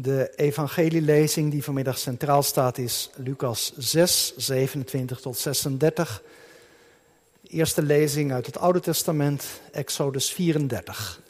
De 0.00 0.32
evangelielezing 0.36 1.50
die 1.50 1.64
vanmiddag 1.64 1.98
centraal 1.98 2.42
staat 2.42 2.78
is 2.78 3.10
Lucas 3.16 3.72
6, 3.76 4.36
27 4.36 5.20
tot 5.20 5.38
36. 5.38 6.22
De 7.40 7.48
eerste 7.48 7.82
lezing 7.82 8.32
uit 8.32 8.46
het 8.46 8.58
Oude 8.58 8.80
Testament, 8.80 9.60
Exodus 9.72 10.32
34. 10.32 11.20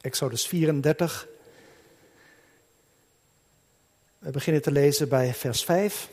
Exodus 0.00 0.46
34. 0.46 1.28
We 4.18 4.30
beginnen 4.30 4.62
te 4.62 4.72
lezen 4.72 5.08
bij 5.08 5.34
vers 5.34 5.64
5. 5.64 6.08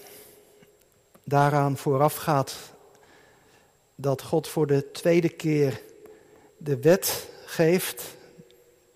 Daaraan 1.24 1.78
voorafgaat 1.78 2.74
dat 3.96 4.22
God 4.22 4.48
voor 4.48 4.68
de 4.68 4.92
tweede 4.92 5.30
keer 5.30 5.82
de 6.58 6.80
wet 6.80 7.30
geeft. 7.46 8.04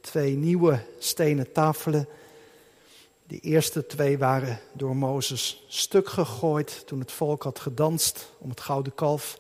Twee 0.02 0.36
nieuwe 0.36 0.80
stenen 0.97 1.52
tafelen. 1.52 2.08
De 3.27 3.39
eerste 3.39 3.86
twee 3.86 4.17
waren 4.17 4.59
door 4.72 4.95
Mozes 4.95 5.66
stuk 5.67 6.09
gegooid 6.09 6.88
toen 6.88 7.00
het 7.00 7.11
volk 7.11 7.44
had 7.44 7.59
gedanst 7.59 8.31
om 8.38 8.50
het 8.50 8.59
gouden 8.59 8.95
kalf. 8.95 9.39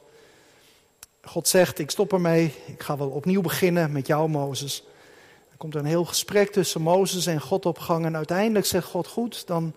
God 1.21 1.47
zegt, 1.47 1.79
ik 1.79 1.89
stop 1.89 2.13
ermee, 2.13 2.53
ik 2.65 2.83
ga 2.83 2.97
wel 2.97 3.09
opnieuw 3.09 3.41
beginnen 3.41 3.91
met 3.91 4.07
jou 4.07 4.29
Mozes. 4.29 4.83
Dan 5.47 5.57
komt 5.57 5.73
er 5.73 5.79
een 5.79 5.85
heel 5.85 6.05
gesprek 6.05 6.51
tussen 6.51 6.81
Mozes 6.81 7.25
en 7.25 7.41
God 7.41 7.65
op 7.65 7.79
gang 7.79 8.05
en 8.05 8.15
uiteindelijk 8.15 8.65
zegt 8.65 8.87
God 8.87 9.07
goed, 9.07 9.47
dan 9.47 9.73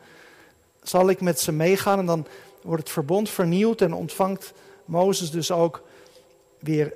zal 0.82 1.08
ik 1.08 1.20
met 1.20 1.40
ze 1.40 1.52
meegaan 1.52 1.98
en 1.98 2.06
dan 2.06 2.26
wordt 2.62 2.82
het 2.82 2.92
verbond 2.92 3.30
vernieuwd 3.30 3.80
en 3.80 3.92
ontvangt 3.92 4.52
Mozes 4.92 5.30
dus 5.30 5.50
ook 5.50 5.82
weer 6.58 6.94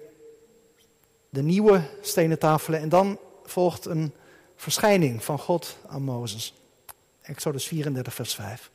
de 1.29 1.43
nieuwe 1.43 1.83
stenen 2.01 2.39
tafelen. 2.39 2.81
En 2.81 2.89
dan 2.89 3.19
volgt 3.45 3.85
een 3.85 4.13
verschijning 4.57 5.25
van 5.25 5.39
God 5.39 5.77
aan 5.87 6.03
Mozes. 6.03 6.55
Exodus 7.23 7.67
34, 7.67 8.15
vers 8.15 8.35
5. 8.35 8.71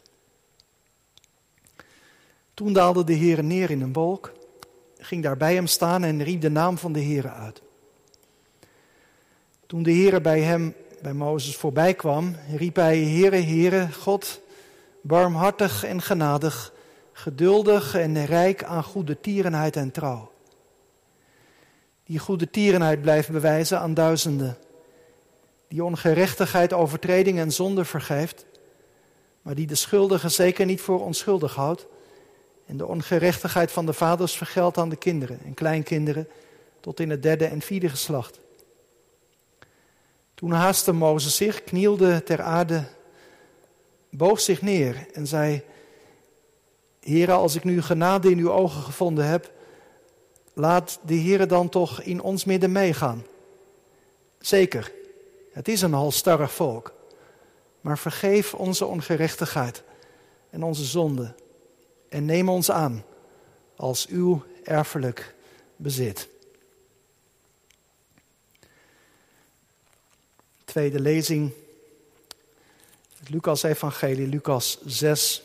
Toen 2.53 2.73
daalde 2.73 3.03
de 3.03 3.13
Heer 3.13 3.43
neer 3.43 3.69
in 3.69 3.81
een 3.81 3.93
wolk, 3.93 4.31
ging 4.97 5.23
daar 5.23 5.37
bij 5.37 5.53
hem 5.53 5.67
staan 5.67 6.03
en 6.03 6.23
riep 6.23 6.41
de 6.41 6.49
naam 6.49 6.77
van 6.77 6.93
de 6.93 6.99
Heer 6.99 7.29
uit. 7.29 7.61
Toen 9.65 9.83
de 9.83 9.91
Heer 9.91 10.21
bij 10.21 10.41
hem, 10.41 10.75
bij 11.01 11.13
Mozes 11.13 11.55
voorbij 11.55 11.93
kwam, 11.93 12.35
riep 12.55 12.75
hij, 12.75 12.97
Heere, 12.97 13.41
Heere, 13.41 13.91
God, 13.91 14.41
barmhartig 15.01 15.83
en 15.83 16.01
genadig, 16.01 16.73
geduldig 17.21 17.95
en 17.95 18.25
rijk 18.25 18.63
aan 18.63 18.83
goede 18.83 19.19
tierenheid 19.19 19.75
en 19.75 19.91
trouw. 19.91 20.31
Die 22.03 22.19
goede 22.19 22.49
tierenheid 22.49 23.01
blijft 23.01 23.31
bewijzen 23.31 23.79
aan 23.79 23.93
duizenden. 23.93 24.57
Die 25.67 25.83
ongerechtigheid, 25.83 26.73
overtreding 26.73 27.39
en 27.39 27.51
zonde 27.51 27.85
vergeeft, 27.85 28.45
maar 29.41 29.55
die 29.55 29.67
de 29.67 29.75
schuldige 29.75 30.29
zeker 30.29 30.65
niet 30.65 30.81
voor 30.81 31.03
onschuldig 31.03 31.55
houdt. 31.55 31.87
En 32.65 32.77
de 32.77 32.85
ongerechtigheid 32.85 33.71
van 33.71 33.85
de 33.85 33.93
vaders 33.93 34.35
vergeldt 34.35 34.77
aan 34.77 34.89
de 34.89 34.95
kinderen 34.95 35.39
en 35.45 35.53
kleinkinderen 35.53 36.27
tot 36.79 36.99
in 36.99 37.09
het 37.09 37.23
derde 37.23 37.45
en 37.45 37.61
vierde 37.61 37.89
geslacht. 37.89 38.39
Toen 40.33 40.51
haastte 40.51 40.91
Mozes 40.91 41.35
zich, 41.35 41.63
knielde 41.63 42.23
ter 42.23 42.41
aarde, 42.41 42.83
boog 44.09 44.39
zich 44.39 44.61
neer 44.61 45.07
en 45.13 45.27
zei: 45.27 45.63
Heere, 47.01 47.31
als 47.31 47.55
ik 47.55 47.63
nu 47.63 47.81
genade 47.81 48.29
in 48.29 48.37
uw 48.37 48.51
ogen 48.51 48.81
gevonden 48.81 49.25
heb, 49.25 49.51
laat 50.53 50.99
de 51.05 51.15
Heere 51.15 51.45
dan 51.45 51.69
toch 51.69 52.01
in 52.01 52.21
ons 52.21 52.45
midden 52.45 52.71
meegaan. 52.71 53.25
Zeker, 54.39 54.91
het 55.51 55.67
is 55.67 55.81
een 55.81 55.93
halstarrig 55.93 56.53
volk, 56.53 56.93
maar 57.81 57.97
vergeef 57.97 58.53
onze 58.53 58.85
ongerechtigheid 58.85 59.83
en 60.49 60.63
onze 60.63 60.83
zonde 60.83 61.35
en 62.09 62.25
neem 62.25 62.49
ons 62.49 62.71
aan 62.71 63.03
als 63.75 64.07
uw 64.07 64.43
erfelijk 64.63 65.35
bezit. 65.75 66.29
Tweede 70.65 70.99
lezing, 70.99 71.51
het 73.19 73.29
Lucas-evangelie, 73.29 74.27
Lucas 74.27 74.79
6, 74.85 75.43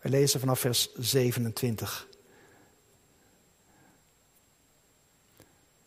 We 0.00 0.08
lezen 0.08 0.40
vanaf 0.40 0.60
vers 0.60 0.94
27. 0.94 2.08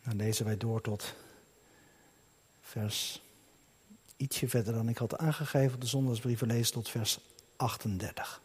Dan 0.03 0.15
lezen 0.15 0.45
wij 0.45 0.57
door 0.57 0.81
tot 0.81 1.13
vers 2.61 3.21
ietsje 4.17 4.47
verder 4.47 4.73
dan 4.73 4.89
ik 4.89 4.97
had 4.97 5.17
aangegeven. 5.17 5.79
De 5.79 5.85
zondagsbrieven 5.85 6.47
lezen 6.47 6.73
tot 6.73 6.89
vers 6.89 7.19
38. 7.55 8.41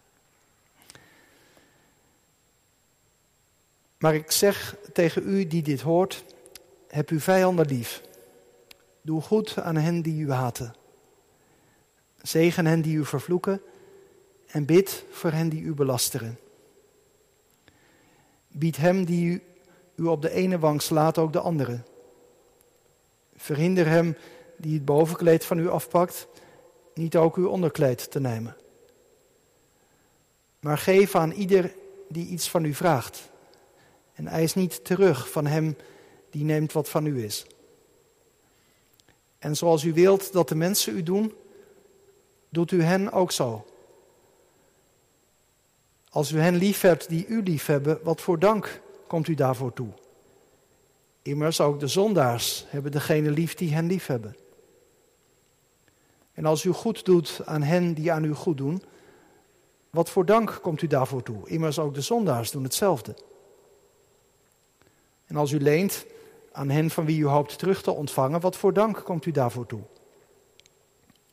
Maar 3.99 4.15
ik 4.15 4.31
zeg 4.31 4.77
tegen 4.93 5.29
u 5.29 5.47
die 5.47 5.63
dit 5.63 5.81
hoort, 5.81 6.25
heb 6.89 7.09
uw 7.09 7.21
vijanden 7.21 7.67
lief. 7.67 8.03
Doe 9.03 9.23
goed 9.23 9.59
aan 9.59 9.77
hen 9.77 10.03
die 10.03 10.23
u 10.23 10.31
haten. 10.31 10.75
Zegen 12.23 12.67
hen 12.67 12.83
die 12.83 12.97
u 12.97 13.05
vervloeken 13.05 13.61
en 14.47 14.65
bid 14.65 15.05
voor 15.11 15.31
hen 15.31 15.49
die 15.49 15.63
u 15.63 15.75
belasteren. 15.75 16.39
Bied 18.49 18.77
hem 18.77 19.05
die 19.05 19.43
u, 19.97 20.05
op 20.05 20.23
de 20.23 20.31
ene 20.31 20.59
wang 20.59 20.83
slaat 20.83 21.19
ook 21.19 21.33
de 21.33 21.41
andere. 21.41 21.81
Verhinder 23.37 23.87
hem 23.87 24.17
die 24.57 24.75
het 24.75 24.85
bovenkleed 24.85 25.45
van 25.45 25.59
u 25.59 25.69
afpakt, 25.69 26.29
niet 26.95 27.17
ook 27.17 27.37
uw 27.37 27.49
onderkleed 27.49 28.11
te 28.11 28.21
nemen. 28.21 28.57
Maar 30.61 30.79
geef 30.79 31.15
aan 31.15 31.31
ieder 31.31 31.75
die 32.09 32.27
iets 32.27 32.49
van 32.51 32.65
u 32.65 32.75
vraagt. 32.75 33.31
En 34.13 34.27
eis 34.27 34.55
niet 34.55 34.85
terug 34.85 35.31
van 35.31 35.47
hem 35.47 35.77
die 36.31 36.45
neemt 36.45 36.73
wat 36.73 36.89
van 36.89 37.07
u 37.07 37.25
is. 37.25 37.47
En 39.39 39.57
zoals 39.57 39.85
u 39.85 39.93
wilt 39.93 40.33
dat 40.33 40.49
de 40.49 40.55
mensen 40.55 40.97
u 40.97 41.03
doen, 41.03 41.35
doet 42.49 42.71
u 42.71 42.83
hen 42.83 43.13
ook 43.13 43.33
zo. 43.33 43.67
Als 46.17 46.31
u 46.33 46.41
hen 46.41 46.57
liefhebt 46.57 47.09
die 47.09 47.27
u 47.27 47.43
liefhebben, 47.43 47.99
wat 48.03 48.21
voor 48.21 48.39
dank 48.39 48.81
komt 49.07 49.29
u 49.29 49.35
daarvoor 49.35 49.73
toe? 49.73 49.89
Immers 51.23 51.61
ook 51.61 51.81
de 51.81 51.87
zondaars 51.87 52.65
hebben 52.69 52.93
degene 52.93 53.31
lief 53.31 53.55
die 53.55 53.75
hen 53.75 53.87
liefhebben. 53.87 54.37
En 56.33 56.45
als 56.45 56.65
u 56.65 56.71
goed 56.71 57.05
doet 57.05 57.41
aan 57.45 57.63
hen 57.63 57.95
die 57.95 58.13
aan 58.13 58.25
u 58.25 58.35
goed 58.35 58.57
doen, 58.57 58.83
wat 59.91 60.11
voor 60.11 60.25
dank 60.27 60.59
komt 60.63 60.83
u 60.83 60.87
daarvoor 60.87 61.23
toe? 61.23 61.49
Immers 61.49 61.79
ook 61.79 61.95
de 61.95 62.01
zondaars 62.01 62.51
doen 62.51 62.63
hetzelfde. 62.63 63.17
En 65.27 65.37
als 65.37 65.53
u 65.53 65.61
leent 65.61 66.07
aan 66.53 66.71
hen 66.71 66.91
van 66.91 67.05
wie 67.05 67.21
u 67.21 67.27
hoopt 67.27 67.59
terug 67.59 67.83
te 67.83 67.91
ontvangen, 67.91 68.41
wat 68.41 68.57
voor 68.57 68.73
dank 68.73 69.05
komt 69.05 69.27
u 69.27 69.31
daarvoor 69.31 69.67
toe? 69.67 69.83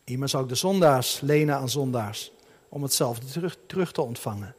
Immers 0.04 0.36
ook 0.36 0.50
de 0.50 0.56
zondaars 0.56 1.22
lenen 1.22 1.56
aan 1.56 1.70
zondaars 1.70 2.32
om 2.70 2.84
hetzelfde 2.84 3.26
terug, 3.26 3.58
terug 3.66 3.92
te 3.92 4.02
ontvangen. 4.02 4.56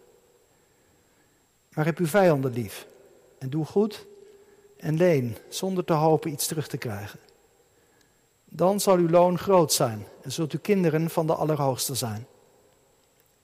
Maar 1.75 1.85
heb 1.85 1.99
uw 1.99 2.07
vijanden 2.07 2.53
lief 2.53 2.87
en 3.39 3.51
doe 3.51 3.65
goed 3.65 4.07
en 4.77 4.97
leen 4.97 5.37
zonder 5.49 5.85
te 5.85 5.93
hopen 5.93 6.31
iets 6.31 6.47
terug 6.47 6.69
te 6.69 6.77
krijgen. 6.77 7.21
Dan 8.45 8.81
zal 8.81 8.97
uw 8.97 9.09
loon 9.09 9.39
groot 9.39 9.73
zijn 9.73 10.07
en 10.23 10.33
zult 10.33 10.53
u 10.53 10.59
kinderen 10.59 11.11
van 11.11 11.27
de 11.27 11.35
Allerhoogste 11.35 11.95
zijn. 11.95 12.27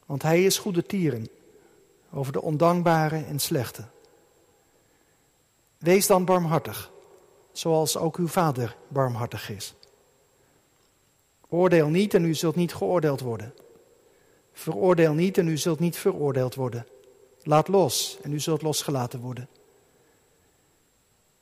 Want 0.06 0.22
hij 0.22 0.44
is 0.44 0.58
goede 0.58 0.82
tieren 0.82 1.28
over 2.12 2.32
de 2.32 2.42
ondankbare 2.42 3.24
en 3.24 3.38
slechte. 3.38 3.84
Wees 5.78 6.06
dan 6.06 6.24
barmhartig, 6.24 6.90
zoals 7.52 7.96
ook 7.96 8.16
uw 8.16 8.28
vader 8.28 8.76
barmhartig 8.88 9.50
is. 9.50 9.74
Oordeel 11.48 11.88
niet 11.88 12.14
en 12.14 12.24
u 12.24 12.34
zult 12.34 12.56
niet 12.56 12.74
geoordeeld 12.74 13.20
worden. 13.20 13.54
Veroordeel 14.52 15.12
niet 15.12 15.38
en 15.38 15.48
u 15.48 15.56
zult 15.56 15.78
niet 15.78 15.96
veroordeeld 15.96 16.54
worden. 16.54 16.86
Laat 17.42 17.68
los 17.68 18.18
en 18.22 18.32
u 18.32 18.40
zult 18.40 18.62
losgelaten 18.62 19.20
worden. 19.20 19.48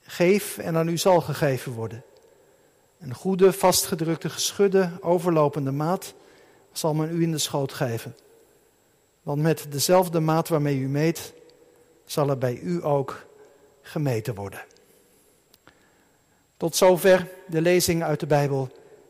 Geef 0.00 0.58
en 0.58 0.76
aan 0.76 0.88
u 0.88 0.98
zal 0.98 1.20
gegeven 1.20 1.72
worden. 1.72 2.04
Een 2.98 3.14
goede, 3.14 3.52
vastgedrukte, 3.52 4.30
geschudde, 4.30 4.90
overlopende 5.00 5.70
maat 5.70 6.14
zal 6.72 6.94
men 6.94 7.16
u 7.16 7.22
in 7.22 7.30
de 7.30 7.38
schoot 7.38 7.72
geven. 7.72 8.16
Want 9.22 9.42
met 9.42 9.66
dezelfde 9.70 10.20
maat 10.20 10.48
waarmee 10.48 10.78
u 10.78 10.88
meet, 10.88 11.32
zal 12.04 12.28
er 12.28 12.38
bij 12.38 12.58
u 12.58 12.84
ook 12.84 13.26
gemeten 13.82 14.34
worden. 14.34 14.64
Tot 16.56 16.76
zover 16.76 17.28
de 17.46 17.60
lezing 17.60 18.02
uit 18.02 18.20
de 18.20 18.26
Bijbel. 18.26 18.68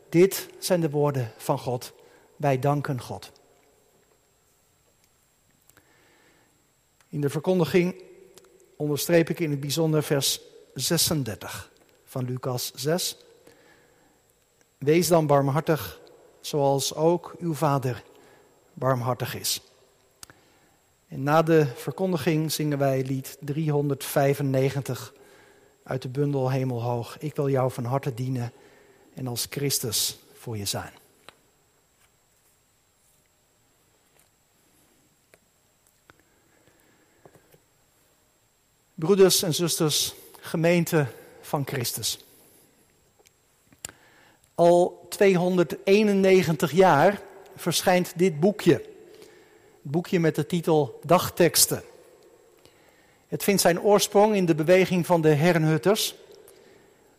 Dit 0.09 0.47
zijn 0.59 0.81
de 0.81 0.89
woorden 0.89 1.31
van 1.37 1.59
God. 1.59 1.93
Wij 2.35 2.59
danken 2.59 3.01
God. 3.01 3.31
In 7.09 7.21
de 7.21 7.29
verkondiging 7.29 8.01
onderstreep 8.75 9.29
ik 9.29 9.39
in 9.39 9.49
het 9.49 9.59
bijzonder 9.59 10.03
vers 10.03 10.41
36 10.73 11.71
van 12.05 12.25
Lucas 12.25 12.71
6. 12.75 13.17
Wees 14.77 15.07
dan 15.07 15.27
barmhartig, 15.27 15.99
zoals 16.41 16.93
ook 16.95 17.35
uw 17.39 17.53
vader 17.53 18.03
barmhartig 18.73 19.35
is. 19.35 19.61
En 21.07 21.23
na 21.23 21.41
de 21.41 21.65
verkondiging 21.75 22.51
zingen 22.51 22.77
wij 22.77 23.03
lied 23.03 23.37
395 23.39 25.13
uit 25.83 26.01
de 26.01 26.09
bundel 26.09 26.51
Hemelhoog. 26.51 27.17
Ik 27.19 27.35
wil 27.35 27.49
jou 27.49 27.71
van 27.71 27.85
harte 27.85 28.13
dienen 28.13 28.51
en 29.13 29.27
als 29.27 29.47
Christus 29.49 30.19
voor 30.33 30.57
je 30.57 30.65
zijn. 30.65 30.98
Broeders 38.99 39.43
en 39.43 39.53
zusters, 39.53 40.13
gemeente 40.39 41.05
van 41.41 41.63
Christus. 41.65 42.19
Al 44.55 45.05
291 45.09 46.71
jaar 46.71 47.21
verschijnt 47.55 48.13
dit 48.15 48.39
boekje. 48.39 48.71
Het 48.71 48.83
boekje 49.81 50.19
met 50.19 50.35
de 50.35 50.45
titel 50.45 50.99
Dagteksten. 51.03 51.83
Het 53.27 53.43
vindt 53.43 53.61
zijn 53.61 53.81
oorsprong 53.81 54.35
in 54.35 54.45
de 54.45 54.55
beweging 54.55 55.05
van 55.05 55.21
de 55.21 55.33
Herrenhutters. 55.33 56.15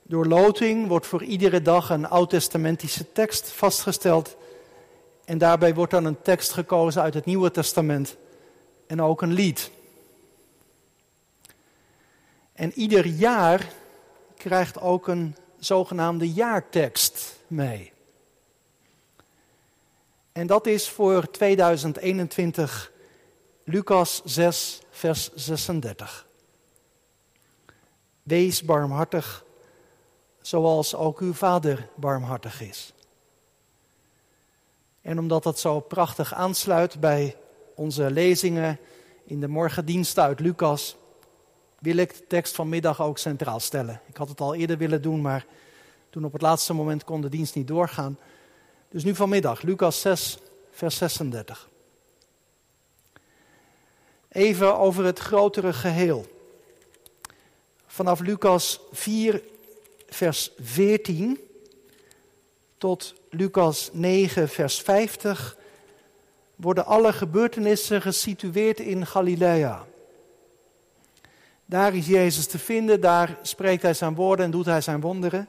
Door 0.03 0.27
loting 0.27 0.87
wordt 0.87 1.07
voor 1.07 1.23
iedere 1.23 1.63
dag 1.63 1.91
een 1.91 2.09
oud-testamentische 2.09 3.13
tekst 3.13 3.49
vastgesteld. 3.49 4.37
En 5.25 5.39
daarbij 5.39 5.75
wordt 5.75 5.93
dan 5.93 6.05
een 6.05 6.23
tekst 6.23 6.53
gekozen 6.53 7.03
uit 7.03 7.15
het 7.15 7.25
Nieuwe 7.25 7.51
Testament 7.51 8.17
en 8.87 9.03
ook 9.03 9.23
een 9.23 9.33
lied. 9.33 9.71
En 12.61 12.73
ieder 12.79 13.07
jaar 13.07 13.73
krijgt 14.37 14.81
ook 14.81 15.09
een 15.09 15.37
zogenaamde 15.59 16.33
jaartekst 16.33 17.37
mee. 17.47 17.93
En 20.33 20.47
dat 20.47 20.67
is 20.67 20.89
voor 20.89 21.31
2021 21.31 22.93
Lucas 23.65 24.23
6, 24.25 24.81
vers 24.91 25.35
36. 25.35 26.27
Wees 28.23 28.63
barmhartig, 28.63 29.45
zoals 30.41 30.95
ook 30.95 31.21
uw 31.21 31.35
vader 31.35 31.89
barmhartig 31.97 32.61
is. 32.61 32.93
En 35.03 35.19
omdat 35.19 35.43
dat 35.43 35.59
zo 35.59 35.81
prachtig 35.81 36.35
aansluit 36.35 37.01
bij 37.01 37.37
onze 37.75 38.11
lezingen 38.11 38.79
in 39.25 39.41
de 39.41 39.49
morgendiensten 39.49 40.23
uit 40.23 40.41
Lucas, 40.41 40.97
wil 41.81 41.97
ik 41.97 42.17
de 42.17 42.27
tekst 42.27 42.55
vanmiddag 42.55 43.03
ook 43.03 43.19
centraal 43.19 43.61
stellen. 43.61 44.01
Ik 44.07 44.17
had 44.17 44.29
het 44.29 44.41
al 44.41 44.55
eerder 44.55 44.79
willen 44.79 45.03
doen, 45.03 45.21
maar 45.21 45.47
toen 46.11 46.25
op 46.25 46.33
het 46.33 46.43
laatste 46.43 46.73
moment 46.73 47.05
kon 47.05 47.21
de 47.21 47.29
dienst 47.29 47.55
niet 47.55 47.69
doorgaan. 47.69 48.19
Dus 48.89 49.05
nu 49.05 49.15
vanmiddag, 49.15 49.63
Lucas 49.63 50.01
6, 50.01 50.39
vers 50.71 50.97
36. 50.97 51.69
Even 54.29 54.79
over 54.79 55.05
het 55.05 55.19
grotere 55.19 55.73
geheel. 55.73 56.27
Vanaf 57.87 58.21
Lucas 58.21 58.81
4, 58.93 59.43
vers 60.09 60.51
14 60.59 61.39
tot 62.79 63.15
Lucas 63.31 63.91
9, 63.93 64.49
vers 64.49 64.81
50 64.81 65.57
worden 66.55 66.87
alle 66.87 67.13
gebeurtenissen 67.13 68.03
gesitueerd 68.03 68.81
in 68.81 69.07
Galilea. 69.07 69.87
Daar 71.71 71.95
is 71.95 72.07
Jezus 72.07 72.47
te 72.47 72.59
vinden, 72.59 73.01
daar 73.01 73.39
spreekt 73.43 73.83
hij 73.83 73.95
zijn 73.95 74.15
woorden 74.15 74.45
en 74.45 74.51
doet 74.51 74.67
hij 74.67 74.81
zijn 74.81 75.01
wonderen. 75.01 75.49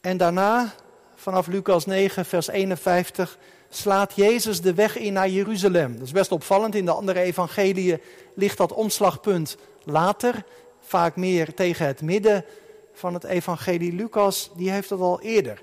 En 0.00 0.16
daarna, 0.16 0.74
vanaf 1.14 1.46
Lucas 1.46 1.86
9, 1.86 2.24
vers 2.24 2.46
51, 2.48 3.38
slaat 3.68 4.12
Jezus 4.16 4.60
de 4.60 4.74
weg 4.74 4.96
in 4.96 5.12
naar 5.12 5.28
Jeruzalem. 5.28 5.92
Dat 5.92 6.06
is 6.06 6.12
best 6.12 6.32
opvallend. 6.32 6.74
In 6.74 6.84
de 6.84 6.92
andere 6.92 7.20
evangeliën 7.20 8.00
ligt 8.34 8.56
dat 8.56 8.72
omslagpunt 8.72 9.56
later, 9.82 10.44
vaak 10.80 11.16
meer 11.16 11.54
tegen 11.54 11.86
het 11.86 12.02
midden 12.02 12.44
van 12.92 13.14
het 13.14 13.24
evangelie. 13.24 13.92
Lucas, 13.92 14.50
die 14.56 14.70
heeft 14.70 14.88
dat 14.88 15.00
al 15.00 15.20
eerder. 15.20 15.60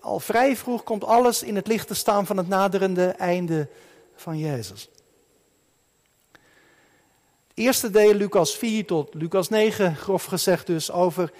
Al 0.00 0.20
vrij 0.20 0.56
vroeg 0.56 0.82
komt 0.82 1.04
alles 1.04 1.42
in 1.42 1.56
het 1.56 1.66
licht 1.66 1.86
te 1.86 1.94
staan 1.94 2.26
van 2.26 2.36
het 2.36 2.48
naderende 2.48 3.06
einde 3.06 3.68
van 4.14 4.38
Jezus. 4.38 4.88
Eerste 7.54 7.90
deel, 7.90 8.14
Lucas 8.14 8.56
4 8.56 8.86
tot 8.86 9.14
Lucas 9.14 9.48
9, 9.48 9.96
grof 9.96 10.24
gezegd 10.24 10.66
dus, 10.66 10.90
over 10.90 11.32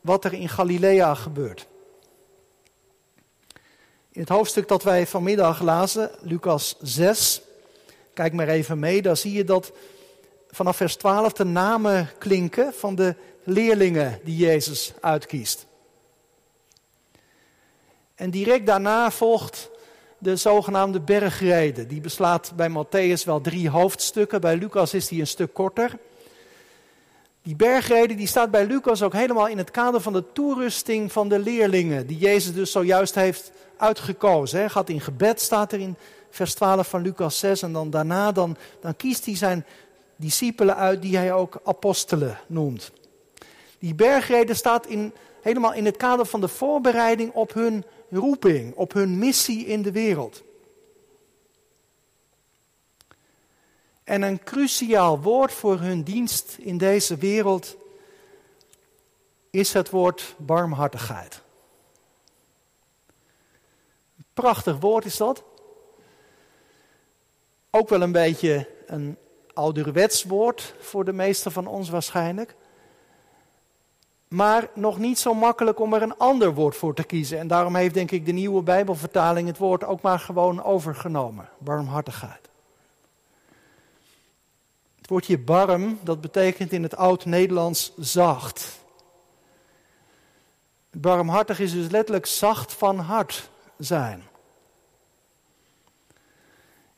wat 0.00 0.24
er 0.24 0.32
in 0.32 0.48
Galilea 0.48 1.14
gebeurt. 1.14 1.66
In 4.12 4.20
het 4.20 4.28
hoofdstuk 4.28 4.68
dat 4.68 4.82
wij 4.82 5.06
vanmiddag 5.06 5.62
lazen, 5.62 6.10
Lucas 6.20 6.76
6, 6.80 7.42
kijk 8.14 8.32
maar 8.32 8.48
even 8.48 8.78
mee, 8.78 9.02
daar 9.02 9.16
zie 9.16 9.32
je 9.32 9.44
dat 9.44 9.72
vanaf 10.50 10.76
vers 10.76 10.96
12 10.96 11.32
de 11.32 11.44
namen 11.44 12.10
klinken 12.18 12.74
van 12.74 12.94
de 12.94 13.14
leerlingen 13.44 14.20
die 14.24 14.36
Jezus 14.36 14.92
uitkiest. 15.00 15.66
En 18.14 18.30
direct 18.30 18.66
daarna 18.66 19.10
volgt 19.10 19.70
de 20.22 20.36
zogenaamde 20.36 21.00
bergreden. 21.00 21.88
Die 21.88 22.00
beslaat 22.00 22.52
bij 22.56 22.68
Matthäus 22.70 23.24
wel 23.24 23.40
drie 23.40 23.70
hoofdstukken, 23.70 24.40
bij 24.40 24.56
Lucas 24.56 24.94
is 24.94 25.08
die 25.08 25.20
een 25.20 25.26
stuk 25.26 25.54
korter. 25.54 25.98
Die 27.42 27.56
bergreden 27.56 28.16
die 28.16 28.26
staat 28.26 28.50
bij 28.50 28.66
Lucas 28.66 29.02
ook 29.02 29.12
helemaal 29.12 29.48
in 29.48 29.58
het 29.58 29.70
kader 29.70 30.00
van 30.00 30.12
de 30.12 30.32
toerusting 30.32 31.12
van 31.12 31.28
de 31.28 31.38
leerlingen, 31.38 32.06
die 32.06 32.18
Jezus 32.18 32.54
dus 32.54 32.72
zojuist 32.72 33.14
heeft 33.14 33.52
uitgekozen. 33.76 34.58
Hij 34.58 34.68
gaat 34.68 34.88
in 34.88 35.00
gebed, 35.00 35.40
staat 35.40 35.72
er 35.72 35.80
in 35.80 35.96
vers 36.30 36.54
12 36.54 36.88
van 36.88 37.02
Lucas 37.02 37.38
6, 37.38 37.62
en 37.62 37.72
dan 37.72 37.90
daarna 37.90 38.32
dan, 38.32 38.56
dan 38.80 38.96
kiest 38.96 39.24
hij 39.24 39.36
zijn 39.36 39.64
discipelen 40.16 40.76
uit 40.76 41.02
die 41.02 41.16
hij 41.16 41.32
ook 41.32 41.60
apostelen 41.64 42.38
noemt. 42.46 42.92
Die 43.78 43.94
bergreden 43.94 44.56
staat 44.56 44.86
in, 44.86 45.12
helemaal 45.40 45.74
in 45.74 45.84
het 45.84 45.96
kader 45.96 46.26
van 46.26 46.40
de 46.40 46.48
voorbereiding 46.48 47.32
op 47.32 47.54
hun 47.54 47.84
roeping, 48.12 48.74
op 48.74 48.92
hun 48.92 49.18
missie 49.18 49.66
in 49.66 49.82
de 49.82 49.92
wereld. 49.92 50.42
En 54.04 54.22
een 54.22 54.42
cruciaal 54.42 55.20
woord 55.20 55.52
voor 55.52 55.80
hun 55.80 56.02
dienst 56.02 56.56
in 56.58 56.78
deze 56.78 57.16
wereld 57.16 57.76
is 59.50 59.72
het 59.72 59.90
woord 59.90 60.34
barmhartigheid. 60.38 61.40
Prachtig 64.34 64.78
woord 64.78 65.04
is 65.04 65.16
dat. 65.16 65.44
Ook 67.70 67.88
wel 67.88 68.02
een 68.02 68.12
beetje 68.12 68.68
een 68.86 69.16
ouderwets 69.52 70.22
woord 70.24 70.74
voor 70.78 71.04
de 71.04 71.12
meesten 71.12 71.52
van 71.52 71.66
ons 71.66 71.88
waarschijnlijk 71.88 72.56
maar 74.32 74.68
nog 74.74 74.98
niet 74.98 75.18
zo 75.18 75.34
makkelijk 75.34 75.80
om 75.80 75.94
er 75.94 76.02
een 76.02 76.16
ander 76.16 76.54
woord 76.54 76.76
voor 76.76 76.94
te 76.94 77.04
kiezen. 77.04 77.38
En 77.38 77.46
daarom 77.46 77.74
heeft 77.74 77.94
denk 77.94 78.10
ik 78.10 78.26
de 78.26 78.32
nieuwe 78.32 78.62
Bijbelvertaling 78.62 79.48
het 79.48 79.58
woord 79.58 79.84
ook 79.84 80.00
maar 80.00 80.18
gewoon 80.18 80.62
overgenomen. 80.62 81.48
Barmhartigheid. 81.58 82.48
Het 84.96 85.08
woordje 85.08 85.38
barm, 85.38 85.98
dat 86.02 86.20
betekent 86.20 86.72
in 86.72 86.82
het 86.82 86.96
oud-Nederlands 86.96 87.92
zacht. 87.96 88.80
Barmhartig 90.90 91.60
is 91.60 91.72
dus 91.72 91.90
letterlijk 91.90 92.26
zacht 92.26 92.72
van 92.72 92.98
hart 92.98 93.50
zijn. 93.78 94.22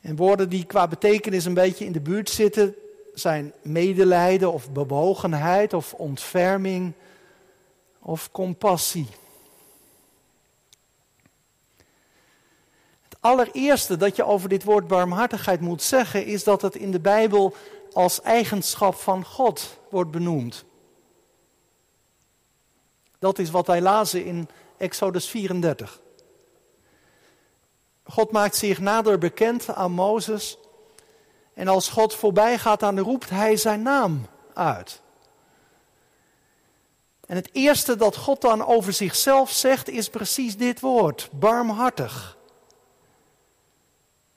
En 0.01 0.15
woorden 0.15 0.49
die 0.49 0.65
qua 0.65 0.87
betekenis 0.87 1.45
een 1.45 1.53
beetje 1.53 1.85
in 1.85 1.91
de 1.91 2.01
buurt 2.01 2.29
zitten, 2.29 2.75
zijn 3.13 3.53
medelijden 3.61 4.53
of 4.53 4.71
bewogenheid 4.71 5.73
of 5.73 5.93
ontferming 5.93 6.93
of 8.05 8.31
compassie. 8.31 9.07
Het 13.03 13.17
allereerste 13.19 13.97
dat 13.97 14.15
je 14.15 14.23
over 14.23 14.49
dit 14.49 14.63
woord 14.63 14.87
barmhartigheid 14.87 15.61
moet 15.61 15.81
zeggen 15.81 16.25
is 16.25 16.43
dat 16.43 16.61
het 16.61 16.75
in 16.75 16.91
de 16.91 16.99
Bijbel 16.99 17.55
als 17.93 18.21
eigenschap 18.21 18.95
van 18.95 19.25
God 19.25 19.77
wordt 19.89 20.11
benoemd. 20.11 20.65
Dat 23.19 23.39
is 23.39 23.49
wat 23.49 23.67
wij 23.67 23.81
lazen 23.81 24.25
in 24.25 24.49
Exodus 24.77 25.29
34. 25.29 25.99
God 28.03 28.31
maakt 28.31 28.55
zich 28.55 28.79
nader 28.79 29.17
bekend 29.17 29.69
aan 29.69 29.91
Mozes. 29.91 30.57
En 31.53 31.67
als 31.67 31.89
God 31.89 32.15
voorbij 32.15 32.57
gaat, 32.57 32.79
dan 32.79 32.99
roept 32.99 33.29
hij 33.29 33.57
zijn 33.57 33.81
naam 33.81 34.27
uit. 34.53 35.03
En 37.25 37.35
het 37.35 37.49
eerste 37.51 37.95
dat 37.95 38.15
God 38.15 38.41
dan 38.41 38.65
over 38.65 38.93
zichzelf 38.93 39.51
zegt 39.51 39.89
is 39.89 40.09
precies 40.09 40.57
dit 40.57 40.79
woord: 40.79 41.29
barmhartig. 41.31 42.37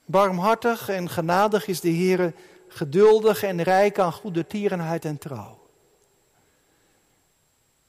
Barmhartig 0.05 0.89
en 0.89 1.09
genadig 1.09 1.67
is 1.67 1.81
de 1.81 1.93
Heere 1.93 2.33
geduldig 2.67 3.43
en 3.43 3.61
rijk 3.61 3.99
aan 3.99 4.13
goede 4.13 4.47
tierenheid 4.47 5.05
en 5.05 5.17
trouw. 5.17 5.57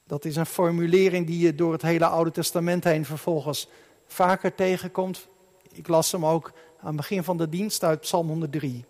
Dat 0.03 0.25
is 0.25 0.35
een 0.35 0.45
formulering 0.45 1.27
die 1.27 1.39
je 1.39 1.55
door 1.55 1.71
het 1.71 1.81
hele 1.81 2.05
Oude 2.05 2.31
Testament 2.31 2.83
heen 2.83 3.05
vervolgens 3.05 3.67
vaker 4.07 4.55
tegenkomt. 4.55 5.27
Ik 5.71 5.87
las 5.87 6.11
hem 6.11 6.25
ook 6.25 6.51
aan 6.79 6.87
het 6.87 6.95
begin 6.95 7.23
van 7.23 7.37
de 7.37 7.49
dienst 7.49 7.83
uit 7.83 7.99
Psalm 7.99 8.27
103. 8.27 8.85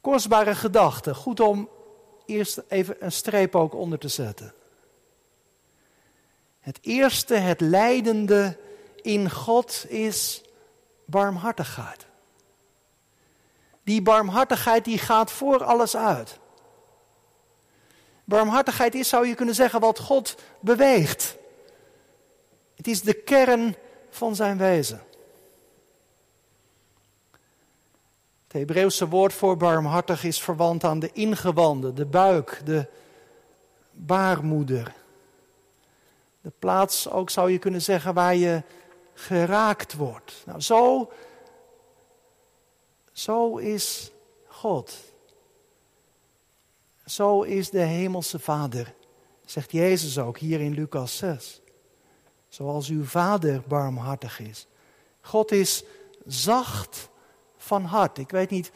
Kostbare 0.00 0.54
gedachte, 0.54 1.14
goed 1.14 1.40
om 1.40 1.68
eerst 2.26 2.62
even 2.68 2.96
een 2.98 3.12
streep 3.12 3.54
ook 3.54 3.74
onder 3.74 3.98
te 3.98 4.08
zetten. 4.08 4.54
Het 6.60 6.78
eerste, 6.80 7.34
het 7.34 7.60
leidende 7.60 8.58
in 9.02 9.30
God 9.30 9.84
is 9.88 10.42
barmhartigheid. 11.04 12.06
Die 13.82 14.02
barmhartigheid 14.02 14.84
die 14.84 14.98
gaat 14.98 15.30
voor 15.30 15.64
alles 15.64 15.96
uit. 15.96 16.38
Barmhartigheid 18.24 18.94
is, 18.94 19.08
zou 19.08 19.26
je 19.26 19.34
kunnen 19.34 19.54
zeggen, 19.54 19.80
wat 19.80 19.98
God 19.98 20.34
beweegt. 20.60 21.36
Het 22.74 22.86
is 22.86 23.02
de 23.02 23.14
kern 23.14 23.76
van 24.10 24.34
zijn 24.34 24.58
wezen. 24.58 25.02
Het 28.46 28.52
Hebreeuwse 28.52 29.08
woord 29.08 29.32
voor 29.32 29.56
barmhartig 29.56 30.24
is 30.24 30.40
verwant 30.40 30.84
aan 30.84 30.98
de 30.98 31.12
ingewanden, 31.12 31.94
de 31.94 32.06
buik, 32.06 32.60
de 32.64 32.86
baarmoeder. 33.92 34.94
De 36.40 36.52
plaats 36.58 37.10
ook 37.10 37.30
zou 37.30 37.50
je 37.50 37.58
kunnen 37.58 37.82
zeggen 37.82 38.14
waar 38.14 38.34
je 38.34 38.62
geraakt 39.14 39.94
wordt. 39.94 40.42
Nou, 40.46 40.60
zo, 40.60 41.10
zo 43.12 43.56
is 43.56 44.10
God. 44.46 44.94
Zo 47.06 47.42
is 47.42 47.70
de 47.70 47.80
Hemelse 47.80 48.38
Vader, 48.38 48.94
zegt 49.44 49.72
Jezus 49.72 50.18
ook 50.18 50.38
hier 50.38 50.60
in 50.60 50.74
Lucas 50.74 51.16
6. 51.16 51.60
Zoals 52.48 52.88
uw 52.88 53.04
Vader 53.04 53.62
barmhartig 53.68 54.40
is. 54.40 54.66
God 55.20 55.52
is 55.52 55.84
zacht 56.26 57.08
van 57.66 57.84
hart. 57.84 58.18
Ik 58.18 58.30
weet 58.30 58.50
niet 58.50 58.70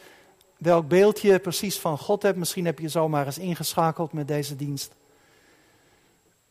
welk 0.57 0.87
beeld 0.87 1.19
je 1.21 1.39
precies 1.39 1.79
van 1.79 1.97
God 1.97 2.21
hebt. 2.21 2.37
Misschien 2.37 2.65
heb 2.65 2.79
je 2.79 2.89
zomaar 2.89 3.25
eens 3.25 3.37
ingeschakeld 3.37 4.13
met 4.13 4.27
deze 4.27 4.55
dienst. 4.55 4.95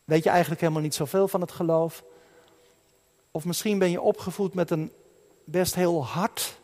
Weet 0.03 0.23
je 0.23 0.29
eigenlijk 0.29 0.61
helemaal 0.61 0.81
niet 0.81 0.95
zoveel 0.95 1.27
van 1.27 1.41
het 1.41 1.51
geloof? 1.51 2.03
Of 3.31 3.45
misschien 3.45 3.79
ben 3.79 3.91
je 3.91 4.01
opgevoed 4.01 4.53
met 4.53 4.71
een 4.71 4.91
best 5.43 5.75
heel 5.75 6.05
hard 6.05 6.59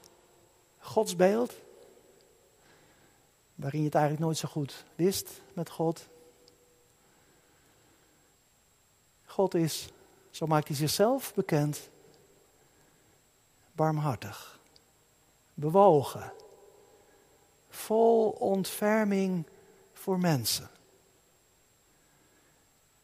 godsbeeld, 0.80 1.54
waarin 3.56 3.80
je 3.80 3.86
het 3.86 3.96
eigenlijk 3.96 4.26
nooit 4.26 4.38
zo 4.38 4.48
goed 4.48 4.86
wist 4.96 5.42
met 5.54 5.70
God. 5.70 6.08
God 9.26 9.56
is, 9.56 9.90
zo 10.30 10.48
maakt 10.48 10.68
hij 10.68 10.78
zichzelf 10.78 11.34
bekend, 11.34 11.90
barmhartig, 13.72 14.57
bewogen, 15.60 16.34
vol 17.70 18.30
ontferming 18.30 19.46
voor 19.94 20.20
mensen. 20.20 20.70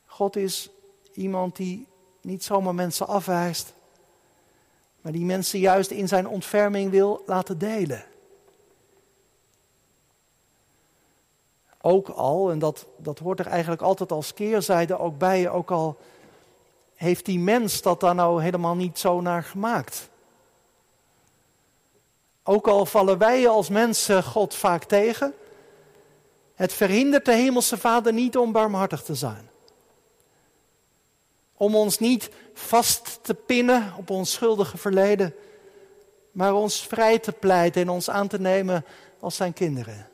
God 0.05 0.35
is 0.35 0.69
iemand 1.13 1.55
die 1.55 1.87
niet 2.21 2.43
zomaar 2.43 2.75
mensen 2.75 3.07
afwijst, 3.07 3.73
maar 5.01 5.11
die 5.11 5.25
mensen 5.25 5.59
juist 5.59 5.91
in 5.91 6.07
zijn 6.07 6.27
ontferming 6.27 6.91
wil 6.91 7.23
laten 7.25 7.57
delen. 7.57 8.05
Ook 11.81 12.09
al, 12.09 12.51
en 12.51 12.59
dat, 12.59 12.85
dat 12.97 13.19
hoort 13.19 13.39
er 13.39 13.47
eigenlijk 13.47 13.81
altijd 13.81 14.11
als 14.11 14.33
keerzijde 14.33 14.99
ook 14.99 15.17
bij, 15.17 15.49
ook 15.49 15.71
al 15.71 15.97
heeft 16.95 17.25
die 17.25 17.39
mens 17.39 17.81
dat 17.81 17.99
daar 17.99 18.15
nou 18.15 18.41
helemaal 18.41 18.75
niet 18.75 18.99
zo 18.99 19.21
naar 19.21 19.43
gemaakt. 19.43 20.09
Ook 22.43 22.67
al 22.67 22.85
vallen 22.85 23.17
wij 23.17 23.47
als 23.47 23.69
mensen 23.69 24.23
God 24.23 24.55
vaak 24.55 24.83
tegen, 24.83 25.33
het 26.55 26.73
verhindert 26.73 27.25
de 27.25 27.33
Hemelse 27.33 27.77
Vader 27.77 28.13
niet 28.13 28.37
om 28.37 28.51
barmhartig 28.51 29.03
te 29.03 29.15
zijn. 29.15 29.49
Om 31.57 31.75
ons 31.75 31.99
niet 31.99 32.29
vast 32.53 33.19
te 33.21 33.33
pinnen 33.33 33.93
op 33.97 34.09
ons 34.09 34.31
schuldige 34.31 34.77
verleden, 34.77 35.35
maar 36.31 36.53
ons 36.53 36.87
vrij 36.87 37.19
te 37.19 37.31
pleiten 37.31 37.81
en 37.81 37.89
ons 37.89 38.09
aan 38.09 38.27
te 38.27 38.39
nemen 38.39 38.85
als 39.19 39.35
zijn 39.35 39.53
kinderen. 39.53 40.07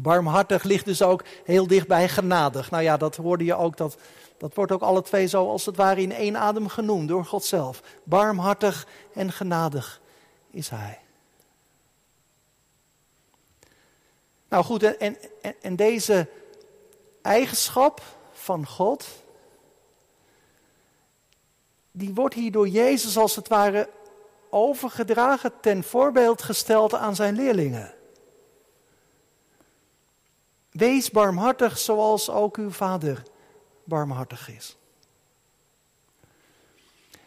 Barmhartig 0.00 0.62
ligt 0.62 0.84
dus 0.84 1.02
ook 1.02 1.24
heel 1.44 1.66
dichtbij 1.66 2.08
genadig. 2.08 2.70
Nou 2.70 2.82
ja, 2.82 2.96
dat 2.96 3.16
hoorde 3.16 3.44
je 3.44 3.54
ook, 3.54 3.76
dat, 3.76 3.96
dat 4.38 4.54
wordt 4.54 4.72
ook 4.72 4.82
alle 4.82 5.02
twee 5.02 5.26
zo 5.26 5.48
als 5.48 5.66
het 5.66 5.76
ware 5.76 6.02
in 6.02 6.12
één 6.12 6.36
adem 6.36 6.68
genoemd 6.68 7.08
door 7.08 7.24
God 7.24 7.44
zelf. 7.44 7.82
Barmhartig 8.04 8.86
en 9.14 9.32
genadig 9.32 10.00
is 10.50 10.68
Hij. 10.68 11.00
Nou 14.48 14.64
goed, 14.64 14.82
en, 14.82 15.16
en, 15.42 15.54
en 15.60 15.76
deze 15.76 16.28
eigenschap 17.22 18.02
van 18.32 18.66
God, 18.66 19.06
die 21.90 22.14
wordt 22.14 22.34
hier 22.34 22.52
door 22.52 22.68
Jezus 22.68 23.16
als 23.16 23.36
het 23.36 23.48
ware 23.48 23.88
overgedragen, 24.50 25.52
ten 25.60 25.84
voorbeeld 25.84 26.42
gesteld 26.42 26.94
aan 26.94 27.14
zijn 27.14 27.34
leerlingen. 27.34 27.94
Wees 30.70 31.10
barmhartig 31.10 31.78
zoals 31.78 32.30
ook 32.30 32.56
uw 32.56 32.70
vader 32.70 33.22
barmhartig 33.84 34.48
is. 34.48 34.76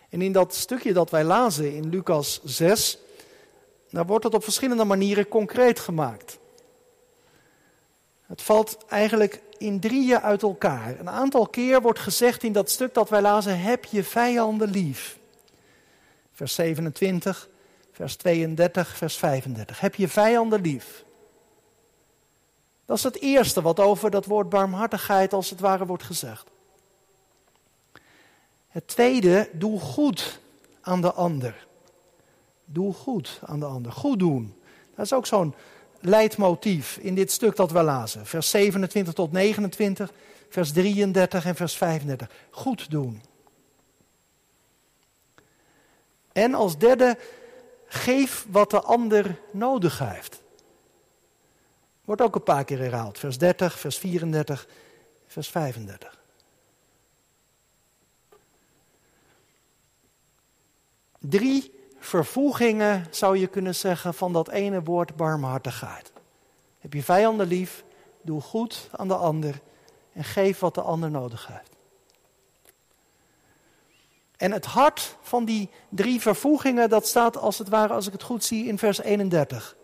En 0.10 0.22
in 0.22 0.32
dat 0.32 0.56
stukje 0.56 0.94
dat 0.94 1.10
wij 1.10 1.24
lazen 1.24 1.76
in 1.76 1.90
Lucas 1.90 2.42
6, 2.44 2.98
daar 3.92 4.06
wordt 4.06 4.24
het 4.24 4.34
op 4.34 4.44
verschillende 4.44 4.84
manieren 4.84 5.28
concreet 5.28 5.80
gemaakt. 5.80 6.40
Het 8.28 8.42
valt 8.42 8.78
eigenlijk 8.90 9.42
in 9.58 9.80
drieën 9.80 10.20
uit 10.20 10.42
elkaar. 10.42 11.00
Een 11.00 11.10
aantal 11.10 11.48
keer 11.48 11.82
wordt 11.82 12.00
gezegd 12.00 12.44
in 12.44 12.52
dat 12.52 12.70
stuk 12.70 12.94
dat 12.94 13.10
wij 13.10 13.22
lazen: 13.22 13.60
heb 13.60 13.86
je 13.86 14.04
vijanden 14.04 14.70
lief. 14.70 15.20
Vers 16.32 16.54
27, 16.54 17.50
vers 17.92 18.16
32, 18.16 18.98
vers 18.98 19.18
35. 19.18 19.80
Heb 19.80 19.96
je 19.96 20.08
vijanden 20.08 20.62
lief. 20.62 21.04
Dat 22.86 22.98
is 22.98 23.04
het 23.04 23.22
eerste 23.22 23.62
wat 23.62 23.80
over 23.80 24.12
dat 24.12 24.26
woord 24.26 24.50
barmhartigheid 24.50 25.34
als 25.34 25.50
het 25.50 25.60
ware 25.60 25.86
wordt 25.86 26.04
gezegd. 26.04 26.50
Het 28.68 28.88
tweede, 28.88 29.50
doe 29.54 29.80
goed 29.80 30.40
aan 30.82 31.02
de 31.02 31.14
ander. 31.14 31.68
Doe 32.72 32.94
goed 32.94 33.40
aan 33.46 33.60
de 33.60 33.66
ander. 33.66 33.92
Goed 33.92 34.20
doen. 34.20 34.56
Dat 34.96 35.06
is 35.06 35.14
ook 35.14 35.26
zo'n 35.26 35.56
leidmotief 36.00 36.98
in 36.98 37.16
dit 37.16 37.32
stuk 37.32 37.56
dat 37.56 37.72
we 37.72 37.82
lazen. 37.82 38.26
Vers 38.26 38.50
27 38.50 39.14
tot 39.14 39.32
29, 39.32 40.12
vers 40.50 40.72
33 40.72 41.46
en 41.46 41.56
vers 41.56 41.76
35. 41.76 42.30
Goed 42.50 42.90
doen. 42.90 43.22
En 46.32 46.54
als 46.54 46.78
derde, 46.78 47.18
geef 47.86 48.46
wat 48.50 48.70
de 48.70 48.82
ander 48.82 49.40
nodig 49.52 50.00
heeft. 50.00 50.42
Wordt 52.06 52.22
ook 52.22 52.36
een 52.36 52.44
paar 52.44 52.64
keer 52.64 52.80
herhaald. 52.80 53.20
Vers 53.20 53.38
30, 53.38 53.80
vers 53.80 53.98
34, 53.98 54.68
vers 55.28 55.50
35. 55.50 56.20
Drie 61.20 61.81
vervoegingen, 62.02 63.06
zou 63.10 63.38
je 63.38 63.48
kunnen 63.48 63.76
zeggen, 63.76 64.14
van 64.14 64.34
dat 64.34 64.50
ene 64.50 64.84
woord 64.84 65.16
barmhartigheid. 65.16 66.12
Heb 66.80 66.94
je 66.94 67.04
vijanden 67.04 67.48
lief, 67.48 67.84
doe 68.22 68.42
goed 68.42 68.90
aan 68.92 69.08
de 69.08 69.16
ander 69.16 69.62
en 70.14 70.24
geef 70.24 70.60
wat 70.60 70.76
de 70.76 70.82
ander 70.82 71.12
nodig 71.12 71.48
heeft. 71.48 71.70
En 74.38 74.52
het 74.52 74.66
hart 74.66 75.18
van 75.22 75.46
die 75.46 75.70
drie 75.90 76.22
vervoegingen, 76.22 76.90
dat 76.90 77.08
staat 77.08 77.38
als 77.38 77.58
het 77.58 77.70
ware, 77.70 77.94
als 77.94 78.08
ik 78.08 78.14
het 78.14 78.24
goed 78.24 78.44
zie, 78.44 78.68
in 78.68 78.78
vers 78.78 79.02
31. 79.02 79.76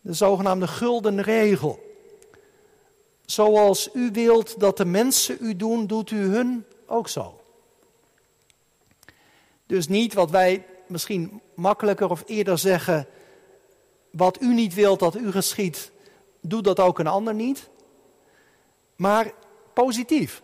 De 0.00 0.12
zogenaamde 0.12 0.68
gulden 0.68 1.22
regel. 1.22 1.88
Zoals 3.24 3.90
u 3.92 4.10
wilt 4.12 4.60
dat 4.60 4.76
de 4.76 4.84
mensen 4.84 5.36
u 5.40 5.56
doen, 5.56 5.86
doet 5.86 6.10
u 6.10 6.16
hun 6.16 6.64
ook 6.86 7.08
zo. 7.08 7.39
Dus 9.70 9.88
niet 9.88 10.14
wat 10.14 10.30
wij 10.30 10.66
misschien 10.86 11.40
makkelijker 11.54 12.10
of 12.10 12.22
eerder 12.26 12.58
zeggen, 12.58 13.06
wat 14.10 14.42
u 14.42 14.54
niet 14.54 14.74
wilt 14.74 14.98
dat 14.98 15.16
u 15.16 15.30
geschiet, 15.30 15.92
doet 16.40 16.64
dat 16.64 16.80
ook 16.80 16.98
een 16.98 17.06
ander 17.06 17.34
niet. 17.34 17.68
Maar 18.96 19.32
positief. 19.72 20.42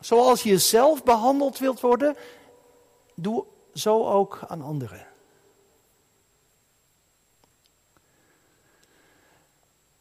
Zoals 0.00 0.42
je 0.42 0.58
zelf 0.58 1.02
behandeld 1.02 1.58
wilt 1.58 1.80
worden, 1.80 2.16
doe 3.14 3.44
zo 3.74 4.06
ook 4.06 4.40
aan 4.48 4.62
anderen. 4.62 5.06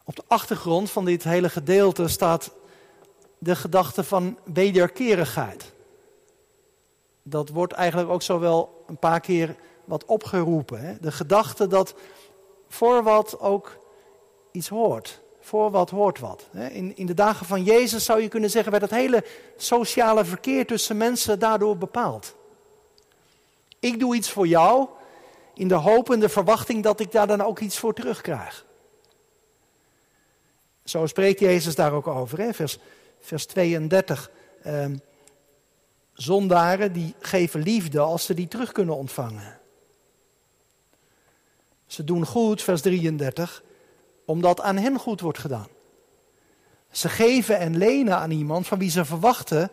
Op 0.04 0.16
de 0.16 0.24
achtergrond 0.28 0.90
van 0.92 1.06
dit 1.06 1.24
hele 1.24 1.50
gedeelte 1.50 2.08
staat 2.08 2.52
de 3.38 3.56
gedachte 3.56 4.04
van 4.04 4.40
wederkerigheid. 4.44 5.74
Dat 7.30 7.50
wordt 7.50 7.74
eigenlijk 7.74 8.10
ook 8.10 8.22
zo 8.22 8.40
wel 8.40 8.84
een 8.88 8.98
paar 8.98 9.20
keer 9.20 9.56
wat 9.86 10.06
opgeroepen. 10.06 10.80
Hè? 10.80 10.94
De 11.00 11.12
gedachte 11.12 11.68
dat 11.68 11.96
voor 12.68 13.04
wat 13.04 13.40
ook 13.40 13.80
iets 14.52 14.68
hoort. 14.68 15.22
Voor 15.40 15.72
wat 15.72 15.90
hoort 15.90 16.20
wat. 16.20 16.48
In, 16.54 16.98
in 16.98 17.06
de 17.06 17.14
dagen 17.14 17.46
van 17.46 17.64
Jezus 17.64 18.06
zou 18.06 18.22
je 18.22 18.28
kunnen 18.28 18.50
zeggen, 18.50 18.72
werd 18.72 18.84
het 18.84 18.92
hele 18.92 19.24
sociale 19.58 20.26
verkeer 20.26 20.66
tussen 20.66 20.98
mensen 20.98 21.40
daardoor 21.40 21.78
bepaald. 21.78 22.36
Ik 23.80 24.00
doe 24.00 24.16
iets 24.16 24.32
voor 24.32 24.48
jou 24.48 24.88
in 25.54 25.68
de 25.68 25.76
hoop 25.76 26.12
en 26.12 26.20
de 26.20 26.30
verwachting 26.30 26.84
dat 26.84 27.00
ik 27.00 27.12
daar 27.12 27.28
dan 27.28 27.42
ook 27.42 27.60
iets 27.60 27.80
voor 27.80 27.94
terugkrijg. 27.94 28.66
Zo 30.84 31.06
spreekt 31.06 31.40
Jezus 31.40 31.76
daar 31.76 31.94
ook 31.94 32.08
over, 32.08 32.40
hè? 32.40 32.54
Vers, 32.54 32.80
vers 33.20 33.46
32. 33.46 34.32
Ehm, 34.64 34.96
zondaren 36.22 36.94
die 36.94 37.16
geven 37.20 37.62
liefde 37.62 38.00
als 38.00 38.26
ze 38.26 38.34
die 38.34 38.48
terug 38.48 38.72
kunnen 38.72 38.96
ontvangen. 38.96 39.60
Ze 41.86 42.04
doen 42.04 42.26
goed, 42.26 42.62
vers 42.62 42.82
33, 42.82 43.64
omdat 44.26 44.62
aan 44.62 44.78
hen 44.78 44.98
goed 44.98 45.22
wordt 45.22 45.40
gedaan. 45.40 45.68
Ze 46.92 47.10
geven 47.10 47.58
en 47.58 47.78
lenen 47.78 48.18
aan 48.18 48.32
iemand 48.32 48.68
van 48.68 48.80
wie 48.80 48.90
ze 48.90 49.06
verwachten 49.06 49.72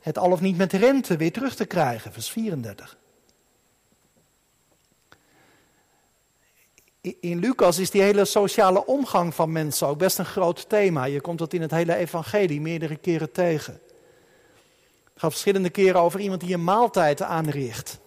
het 0.00 0.18
al 0.18 0.30
of 0.30 0.40
niet 0.40 0.56
met 0.56 0.72
rente 0.72 1.16
weer 1.16 1.32
terug 1.32 1.54
te 1.54 1.64
krijgen, 1.64 2.12
vers 2.12 2.30
34. 2.30 2.98
In 7.00 7.38
Lucas 7.38 7.78
is 7.78 7.90
die 7.90 8.02
hele 8.02 8.24
sociale 8.24 8.86
omgang 8.86 9.34
van 9.34 9.52
mensen 9.52 9.86
ook 9.86 9.98
best 9.98 10.18
een 10.18 10.24
groot 10.24 10.68
thema. 10.68 11.04
Je 11.04 11.20
komt 11.20 11.38
dat 11.38 11.52
in 11.52 11.62
het 11.62 11.70
hele 11.70 11.94
evangelie 11.94 12.60
meerdere 12.60 12.96
keren 12.96 13.32
tegen. 13.32 13.80
Gaat 15.18 15.30
verschillende 15.30 15.70
keren 15.70 16.00
over 16.00 16.20
iemand 16.20 16.40
die 16.40 16.54
een 16.54 16.64
maaltijd 16.64 17.22
aanricht. 17.22 17.98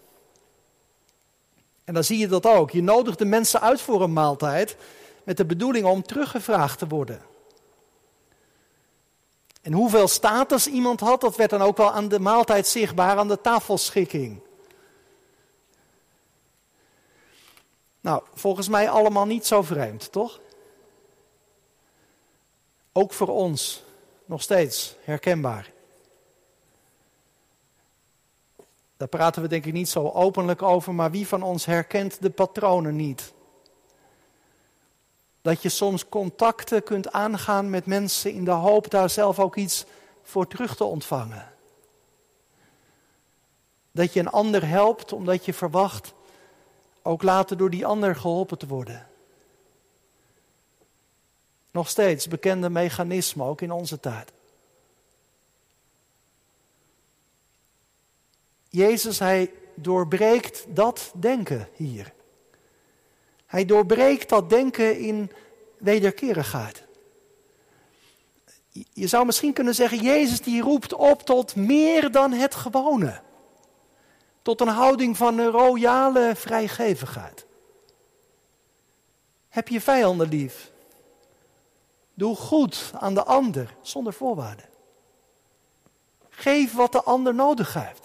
En 1.83 1.93
dan 1.93 2.03
zie 2.03 2.17
je 2.17 2.27
dat 2.27 2.45
ook. 2.45 2.71
Je 2.71 2.83
nodigt 2.83 3.17
de 3.17 3.25
mensen 3.25 3.61
uit 3.61 3.81
voor 3.81 4.01
een 4.01 4.13
maaltijd 4.13 4.77
met 5.23 5.37
de 5.37 5.45
bedoeling 5.45 5.85
om 5.85 6.01
teruggevraagd 6.01 6.79
te 6.79 6.87
worden. 6.87 7.21
En 9.61 9.73
hoeveel 9.73 10.07
status 10.07 10.67
iemand 10.67 10.99
had, 10.99 11.21
dat 11.21 11.35
werd 11.35 11.49
dan 11.49 11.61
ook 11.61 11.77
wel 11.77 11.91
aan 11.91 12.07
de 12.07 12.19
maaltijd 12.19 12.67
zichtbaar, 12.67 13.17
aan 13.17 13.27
de 13.27 13.41
tafelschikking. 13.41 14.39
Nou, 18.01 18.23
volgens 18.33 18.67
mij 18.67 18.89
allemaal 18.89 19.25
niet 19.25 19.45
zo 19.45 19.61
vreemd, 19.61 20.11
toch? 20.11 20.39
Ook 22.91 23.13
voor 23.13 23.27
ons 23.27 23.83
nog 24.25 24.41
steeds 24.41 24.95
herkenbaar. 25.03 25.71
Daar 29.01 29.09
praten 29.09 29.41
we 29.41 29.47
denk 29.47 29.65
ik 29.65 29.73
niet 29.73 29.89
zo 29.89 30.09
openlijk 30.09 30.61
over, 30.61 30.93
maar 30.93 31.11
wie 31.11 31.27
van 31.27 31.43
ons 31.43 31.65
herkent 31.65 32.21
de 32.21 32.29
patronen 32.29 32.95
niet? 32.95 33.33
Dat 35.41 35.61
je 35.61 35.69
soms 35.69 36.09
contacten 36.09 36.83
kunt 36.83 37.11
aangaan 37.11 37.69
met 37.69 37.85
mensen 37.85 38.33
in 38.33 38.45
de 38.45 38.51
hoop 38.51 38.89
daar 38.89 39.09
zelf 39.09 39.39
ook 39.39 39.55
iets 39.55 39.85
voor 40.21 40.47
terug 40.47 40.75
te 40.75 40.83
ontvangen. 40.83 41.53
Dat 43.91 44.13
je 44.13 44.19
een 44.19 44.27
ander 44.27 44.67
helpt 44.67 45.13
omdat 45.13 45.45
je 45.45 45.53
verwacht 45.53 46.13
ook 47.01 47.23
later 47.23 47.57
door 47.57 47.69
die 47.69 47.85
ander 47.85 48.15
geholpen 48.15 48.57
te 48.57 48.67
worden. 48.67 49.07
Nog 51.71 51.89
steeds 51.89 52.27
bekende 52.27 52.69
mechanismen, 52.69 53.45
ook 53.45 53.61
in 53.61 53.71
onze 53.71 53.99
tijd. 53.99 54.31
Jezus, 58.71 59.19
hij 59.19 59.53
doorbreekt 59.75 60.65
dat 60.67 61.11
denken 61.15 61.67
hier. 61.73 62.13
Hij 63.45 63.65
doorbreekt 63.65 64.29
dat 64.29 64.49
denken 64.49 64.99
in 64.99 65.31
wederkerigheid. 65.77 66.83
Je 68.93 69.07
zou 69.07 69.25
misschien 69.25 69.53
kunnen 69.53 69.75
zeggen, 69.75 69.97
Jezus 69.97 70.41
die 70.41 70.61
roept 70.61 70.93
op 70.93 71.21
tot 71.21 71.55
meer 71.55 72.11
dan 72.11 72.31
het 72.31 72.55
gewone. 72.55 73.21
Tot 74.41 74.61
een 74.61 74.67
houding 74.67 75.17
van 75.17 75.41
royale 75.41 76.31
vrijgevigheid. 76.35 77.45
Heb 79.49 79.67
je 79.67 79.81
vijanden 79.81 80.27
lief. 80.27 80.71
Doe 82.13 82.35
goed 82.35 82.91
aan 82.99 83.13
de 83.13 83.23
ander 83.23 83.75
zonder 83.81 84.13
voorwaarden. 84.13 84.69
Geef 86.29 86.73
wat 86.73 86.91
de 86.91 87.03
ander 87.03 87.35
nodig 87.35 87.73
heeft. 87.73 88.00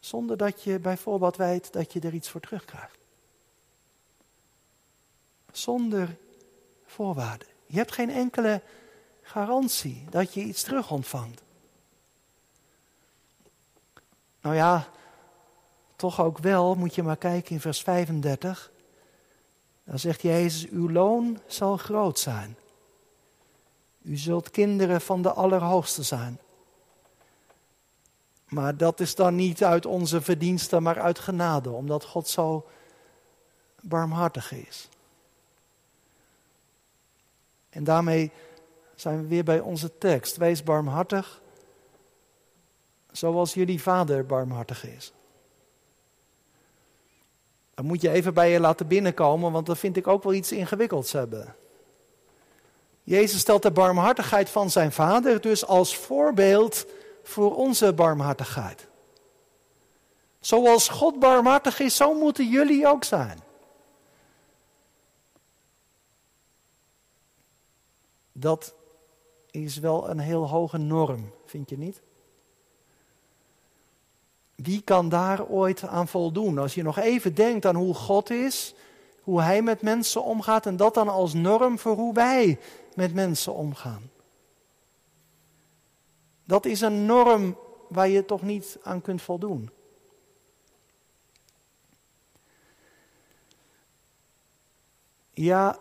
Zonder 0.00 0.36
dat 0.36 0.62
je 0.62 0.78
bijvoorbeeld 0.78 1.36
weet 1.36 1.72
dat 1.72 1.92
je 1.92 2.00
er 2.00 2.14
iets 2.14 2.28
voor 2.28 2.40
terugkrijgt. 2.40 2.98
Zonder 5.52 6.16
voorwaarden. 6.84 7.48
Je 7.66 7.76
hebt 7.76 7.92
geen 7.92 8.10
enkele 8.10 8.62
garantie 9.22 10.04
dat 10.10 10.34
je 10.34 10.40
iets 10.40 10.62
terug 10.62 10.90
ontvangt. 10.90 11.42
Nou 14.40 14.54
ja, 14.54 14.88
toch 15.96 16.20
ook 16.20 16.38
wel, 16.38 16.74
moet 16.74 16.94
je 16.94 17.02
maar 17.02 17.16
kijken 17.16 17.50
in 17.50 17.60
vers 17.60 17.80
35. 17.80 18.72
Dan 19.84 19.98
zegt 19.98 20.22
Jezus, 20.22 20.70
uw 20.70 20.90
loon 20.90 21.38
zal 21.46 21.76
groot 21.76 22.18
zijn. 22.18 22.56
U 24.02 24.16
zult 24.16 24.50
kinderen 24.50 25.00
van 25.00 25.22
de 25.22 25.32
Allerhoogste 25.32 26.02
zijn. 26.02 26.38
Maar 28.48 28.76
dat 28.76 29.00
is 29.00 29.14
dan 29.14 29.34
niet 29.34 29.64
uit 29.64 29.86
onze 29.86 30.20
verdiensten, 30.20 30.82
maar 30.82 31.00
uit 31.00 31.18
genade, 31.18 31.70
omdat 31.70 32.04
God 32.04 32.28
zo 32.28 32.66
barmhartig 33.80 34.52
is. 34.52 34.88
En 37.70 37.84
daarmee 37.84 38.30
zijn 38.94 39.20
we 39.20 39.26
weer 39.26 39.44
bij 39.44 39.60
onze 39.60 39.98
tekst. 39.98 40.36
Wees 40.36 40.62
barmhartig, 40.62 41.40
zoals 43.12 43.54
jullie 43.54 43.82
vader 43.82 44.26
barmhartig 44.26 44.86
is. 44.86 45.12
Dan 47.74 47.86
moet 47.86 48.00
je 48.00 48.10
even 48.10 48.34
bij 48.34 48.50
je 48.50 48.60
laten 48.60 48.86
binnenkomen, 48.86 49.52
want 49.52 49.66
dat 49.66 49.78
vind 49.78 49.96
ik 49.96 50.06
ook 50.06 50.22
wel 50.22 50.34
iets 50.34 50.52
ingewikkelds 50.52 51.12
hebben. 51.12 51.54
Jezus 53.04 53.40
stelt 53.40 53.62
de 53.62 53.70
barmhartigheid 53.70 54.50
van 54.50 54.70
zijn 54.70 54.92
vader 54.92 55.40
dus 55.40 55.66
als 55.66 55.96
voorbeeld 55.96 56.86
voor 57.28 57.56
onze 57.56 57.92
barmhartigheid. 57.92 58.86
Zoals 60.40 60.88
God 60.88 61.18
barmhartig 61.18 61.80
is, 61.80 61.96
zo 61.96 62.14
moeten 62.14 62.48
jullie 62.48 62.86
ook 62.86 63.04
zijn. 63.04 63.40
Dat 68.32 68.74
is 69.50 69.78
wel 69.78 70.10
een 70.10 70.18
heel 70.18 70.48
hoge 70.48 70.78
norm, 70.78 71.32
vind 71.44 71.70
je 71.70 71.78
niet? 71.78 72.00
Wie 74.54 74.80
kan 74.82 75.08
daar 75.08 75.46
ooit 75.46 75.82
aan 75.82 76.08
voldoen? 76.08 76.58
Als 76.58 76.74
je 76.74 76.82
nog 76.82 76.98
even 76.98 77.34
denkt 77.34 77.66
aan 77.66 77.76
hoe 77.76 77.94
God 77.94 78.30
is, 78.30 78.74
hoe 79.22 79.42
Hij 79.42 79.62
met 79.62 79.82
mensen 79.82 80.22
omgaat 80.22 80.66
en 80.66 80.76
dat 80.76 80.94
dan 80.94 81.08
als 81.08 81.34
norm 81.34 81.78
voor 81.78 81.94
hoe 81.94 82.14
wij 82.14 82.58
met 82.94 83.14
mensen 83.14 83.54
omgaan. 83.54 84.10
Dat 86.48 86.66
is 86.66 86.80
een 86.80 87.06
norm 87.06 87.58
waar 87.88 88.08
je 88.08 88.24
toch 88.24 88.42
niet 88.42 88.78
aan 88.82 89.00
kunt 89.00 89.22
voldoen. 89.22 89.70
Ja, 95.30 95.78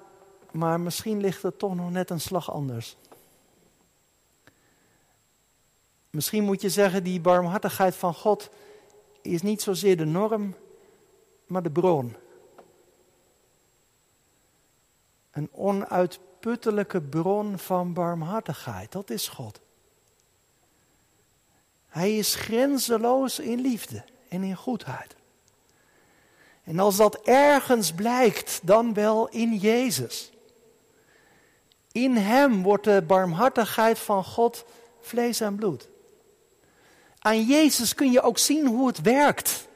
maar 0.51 0.79
misschien 0.79 1.21
ligt 1.21 1.41
het 1.41 1.59
toch 1.59 1.75
nog 1.75 1.91
net 1.91 2.09
een 2.09 2.19
slag 2.19 2.51
anders. 2.51 2.97
Misschien 6.09 6.43
moet 6.43 6.61
je 6.61 6.69
zeggen, 6.69 7.03
die 7.03 7.21
barmhartigheid 7.21 7.95
van 7.95 8.13
God 8.13 8.49
is 9.21 9.41
niet 9.41 9.61
zozeer 9.61 9.97
de 9.97 10.05
norm, 10.05 10.55
maar 11.45 11.63
de 11.63 11.71
bron. 11.71 12.15
Een 15.31 15.49
onuitputtelijke 15.51 17.01
bron 17.01 17.57
van 17.57 17.93
barmhartigheid, 17.93 18.91
dat 18.91 19.09
is 19.09 19.27
God. 19.27 19.59
Hij 21.97 22.17
is 22.17 22.35
grenzeloos 22.35 23.39
in 23.39 23.59
liefde 23.61 24.03
en 24.29 24.43
in 24.43 24.55
goedheid. 24.55 25.15
En 26.63 26.79
als 26.79 26.95
dat 26.95 27.15
ergens 27.15 27.91
blijkt, 27.91 28.59
dan 28.63 28.93
wel 28.93 29.27
in 29.27 29.55
Jezus. 29.55 30.31
In 31.91 32.15
Hem 32.15 32.63
wordt 32.63 32.83
de 32.83 33.03
barmhartigheid 33.07 33.99
van 33.99 34.23
God 34.23 34.65
vlees 35.01 35.39
en 35.39 35.55
bloed. 35.55 35.87
Aan 37.19 37.43
Jezus 37.43 37.95
kun 37.95 38.11
je 38.11 38.21
ook 38.21 38.37
zien 38.37 38.67
hoe 38.67 38.87
het 38.87 39.01
werkt, 39.01 39.67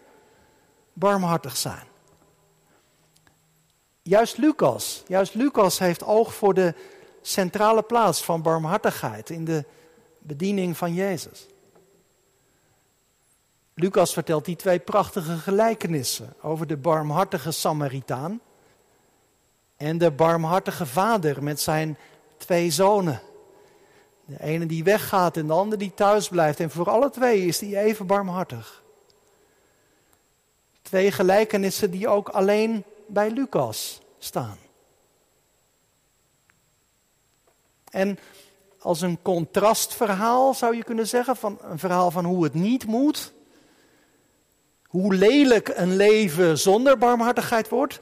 barmhartig 0.94 1.58
zijn. 1.58 1.88
Juist 4.02 4.38
Lucas, 4.38 5.04
juist 5.08 5.34
Lucas 5.34 5.80
heeft 5.80 6.04
oog 6.04 6.34
voor 6.34 6.54
de 6.54 6.74
centrale 7.22 7.82
plaats 7.84 8.24
van 8.24 8.42
barmhartigheid 8.42 9.30
in 9.30 9.46
de 9.46 9.66
bediening 10.20 10.78
van 10.78 10.94
Jezus. 10.94 11.46
Lucas 13.74 14.14
vertelt 14.14 14.46
die 14.46 14.56
twee 14.56 14.80
prachtige 14.80 15.38
gelijkenissen 15.38 16.34
over 16.42 16.68
de 16.68 16.78
barmhartige 16.78 17.52
Samaritaan 17.52 18.42
en 19.78 19.98
de 19.98 20.12
barmhartige 20.12 20.86
vader 20.86 21.44
met 21.44 21.60
zijn 21.60 21.98
twee 22.38 22.72
zonen. 22.72 23.22
De 24.26 24.44
ene 24.44 24.66
die 24.66 24.84
weggaat 24.84 25.38
en 25.38 25.48
de 25.48 25.54
andere 25.54 25.78
die 25.78 25.94
thuis 25.94 26.30
blijft. 26.30 26.60
En 26.60 26.72
voor 26.72 26.90
alle 26.90 27.10
twee 27.10 27.46
is 27.46 27.60
die 27.60 27.78
even 27.78 28.06
barmhartig. 28.06 28.84
Twee 30.82 31.12
gelijkenissen 31.12 31.92
die 31.92 32.08
ook 32.08 32.30
alleen 32.30 32.84
bij 33.08 33.32
Lucas 33.32 34.02
staan. 34.20 34.58
En 37.90 38.20
als 38.80 39.02
een 39.02 39.22
contrastverhaal 39.22 40.54
zou 40.54 40.76
je 40.76 40.84
kunnen 40.84 41.08
zeggen, 41.08 41.36
van 41.36 41.58
een 41.62 41.80
verhaal 41.80 42.12
van 42.12 42.26
hoe 42.26 42.44
het 42.44 42.54
niet 42.54 42.86
moet, 42.86 43.34
hoe 44.92 45.14
lelijk 45.14 45.68
een 45.68 45.96
leven 45.96 46.58
zonder 46.58 46.98
barmhartigheid 46.98 47.70
wordt, 47.70 48.00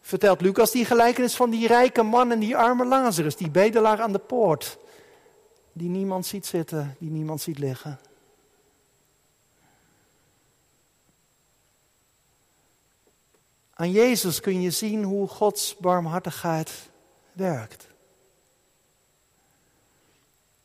vertelt 0.00 0.40
Lucas 0.40 0.70
die 0.70 0.84
gelijkenis 0.84 1.34
van 1.34 1.50
die 1.50 1.66
rijke 1.66 2.02
man 2.02 2.30
en 2.30 2.38
die 2.38 2.56
arme 2.56 2.84
Lazarus, 2.84 3.36
die 3.36 3.50
bedelaar 3.50 4.00
aan 4.00 4.12
de 4.12 4.18
poort, 4.18 4.78
die 5.72 5.88
niemand 5.88 6.26
ziet 6.26 6.46
zitten, 6.46 6.96
die 6.98 7.10
niemand 7.10 7.40
ziet 7.40 7.58
liggen. 7.58 7.98
Aan 13.74 13.90
Jezus 13.90 14.40
kun 14.40 14.60
je 14.60 14.70
zien 14.70 15.02
hoe 15.02 15.28
Gods 15.28 15.76
barmhartigheid 15.76 16.72
werkt. 17.32 17.86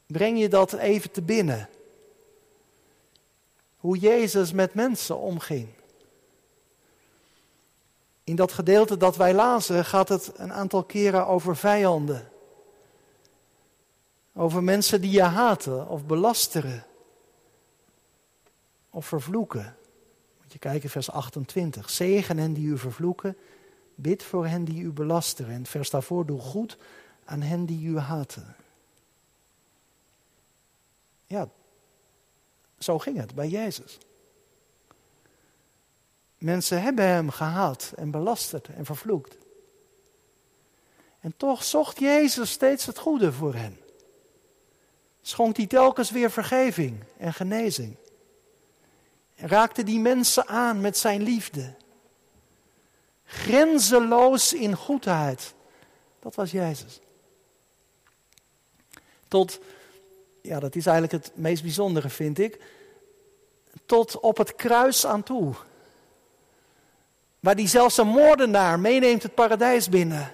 Breng 0.05 0.39
je 0.39 0.49
dat 0.49 0.73
even 0.73 1.11
te 1.11 1.21
binnen. 1.21 1.69
Hoe 3.77 3.97
Jezus 3.97 4.51
met 4.51 4.73
mensen 4.73 5.17
omging. 5.17 5.67
In 8.23 8.35
dat 8.35 8.51
gedeelte 8.51 8.97
dat 8.97 9.15
wij 9.15 9.33
lazen 9.33 9.85
gaat 9.85 10.09
het 10.09 10.31
een 10.35 10.53
aantal 10.53 10.83
keren 10.83 11.27
over 11.27 11.55
vijanden. 11.55 12.29
Over 14.33 14.63
mensen 14.63 15.01
die 15.01 15.11
je 15.11 15.21
haten 15.21 15.87
of 15.87 16.05
belasteren. 16.05 16.85
Of 18.89 19.05
vervloeken. 19.05 19.77
Moet 20.41 20.53
je 20.53 20.59
kijken, 20.59 20.89
vers 20.89 21.11
28. 21.11 21.89
Zegen 21.89 22.37
hen 22.37 22.53
die 22.53 22.67
u 22.67 22.77
vervloeken. 22.77 23.37
Bid 23.95 24.23
voor 24.23 24.47
hen 24.47 24.63
die 24.65 24.81
u 24.81 24.91
belasteren. 24.91 25.53
En 25.53 25.65
vers 25.65 25.89
daarvoor, 25.89 26.25
doe 26.25 26.39
goed 26.39 26.77
aan 27.25 27.41
hen 27.41 27.65
die 27.65 27.87
u 27.87 27.97
haten. 27.97 28.55
Ja, 31.27 31.49
zo 32.79 32.99
ging 32.99 33.17
het 33.17 33.35
bij 33.35 33.47
Jezus. 33.47 33.97
Mensen 36.37 36.81
hebben 36.81 37.05
hem 37.05 37.29
gehaat 37.29 37.93
en 37.95 38.11
belasterd 38.11 38.67
en 38.67 38.85
vervloekt. 38.85 39.37
En 41.19 41.33
toch 41.37 41.63
zocht 41.63 41.99
Jezus 41.99 42.51
steeds 42.51 42.85
het 42.85 42.97
goede 42.97 43.33
voor 43.33 43.53
hen. 43.53 43.79
Schonk 45.21 45.57
hij 45.57 45.67
telkens 45.67 46.11
weer 46.11 46.31
vergeving 46.31 47.03
en 47.17 47.33
genezing. 47.33 47.95
En 49.35 49.47
raakte 49.47 49.83
die 49.83 49.99
mensen 49.99 50.47
aan 50.47 50.81
met 50.81 50.97
zijn 50.97 51.21
liefde. 51.21 51.73
Grenzeloos 53.23 54.53
in 54.53 54.75
goedheid. 54.75 55.53
Dat 56.19 56.35
was 56.35 56.51
Jezus. 56.51 56.99
Tot, 59.27 59.59
ja, 60.47 60.59
dat 60.59 60.75
is 60.75 60.85
eigenlijk 60.85 61.23
het 61.23 61.31
meest 61.35 61.63
bijzondere, 61.63 62.09
vind 62.09 62.39
ik. 62.39 62.59
Tot 63.85 64.19
op 64.19 64.37
het 64.37 64.55
kruis 64.55 65.05
aan 65.05 65.23
toe. 65.23 65.53
Waar 67.39 67.55
hij 67.55 67.67
zelfs 67.67 67.97
een 67.97 68.07
moordenaar 68.07 68.79
meeneemt 68.79 69.23
het 69.23 69.33
paradijs 69.33 69.89
binnen. 69.89 70.31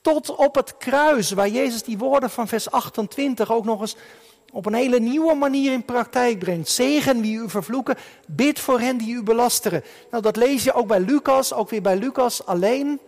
Tot 0.00 0.34
op 0.34 0.54
het 0.54 0.76
kruis, 0.76 1.30
waar 1.30 1.48
Jezus 1.48 1.82
die 1.82 1.98
woorden 1.98 2.30
van 2.30 2.48
vers 2.48 2.70
28 2.70 3.52
ook 3.52 3.64
nog 3.64 3.80
eens 3.80 3.96
op 4.52 4.66
een 4.66 4.74
hele 4.74 5.00
nieuwe 5.00 5.34
manier 5.34 5.72
in 5.72 5.84
praktijk 5.84 6.38
brengt. 6.38 6.68
Zegen 6.68 7.20
wie 7.20 7.36
u 7.36 7.48
vervloeken, 7.48 7.96
bid 8.26 8.58
voor 8.58 8.80
hen 8.80 8.96
die 8.96 9.14
u 9.14 9.22
belasteren. 9.22 9.84
Nou, 10.10 10.22
dat 10.22 10.36
lees 10.36 10.64
je 10.64 10.72
ook 10.72 10.86
bij 10.86 11.00
Lucas, 11.00 11.52
ook 11.52 11.70
weer 11.70 11.82
bij 11.82 11.96
Lucas 11.96 12.46
alleen. 12.46 13.00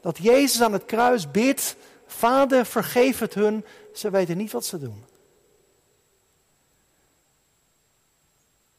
Dat 0.00 0.18
Jezus 0.22 0.62
aan 0.62 0.72
het 0.72 0.84
kruis 0.84 1.30
bidt, 1.30 1.76
Vader 2.08 2.66
vergeef 2.66 3.18
het 3.18 3.34
hun, 3.34 3.64
ze 3.94 4.10
weten 4.10 4.36
niet 4.36 4.52
wat 4.52 4.64
ze 4.64 4.78
doen. 4.78 5.04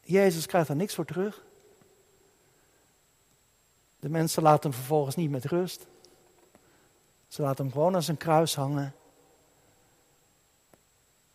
Jezus 0.01 0.45
krijgt 0.45 0.69
er 0.69 0.75
niks 0.75 0.95
voor 0.95 1.05
terug. 1.05 1.43
De 3.99 4.09
mensen 4.09 4.43
laten 4.43 4.69
hem 4.69 4.79
vervolgens 4.79 5.15
niet 5.15 5.29
met 5.29 5.45
rust. 5.45 5.85
Ze 7.27 7.41
laten 7.41 7.63
hem 7.63 7.73
gewoon 7.73 7.95
aan 7.95 8.03
zijn 8.03 8.17
kruis 8.17 8.55
hangen. 8.55 8.95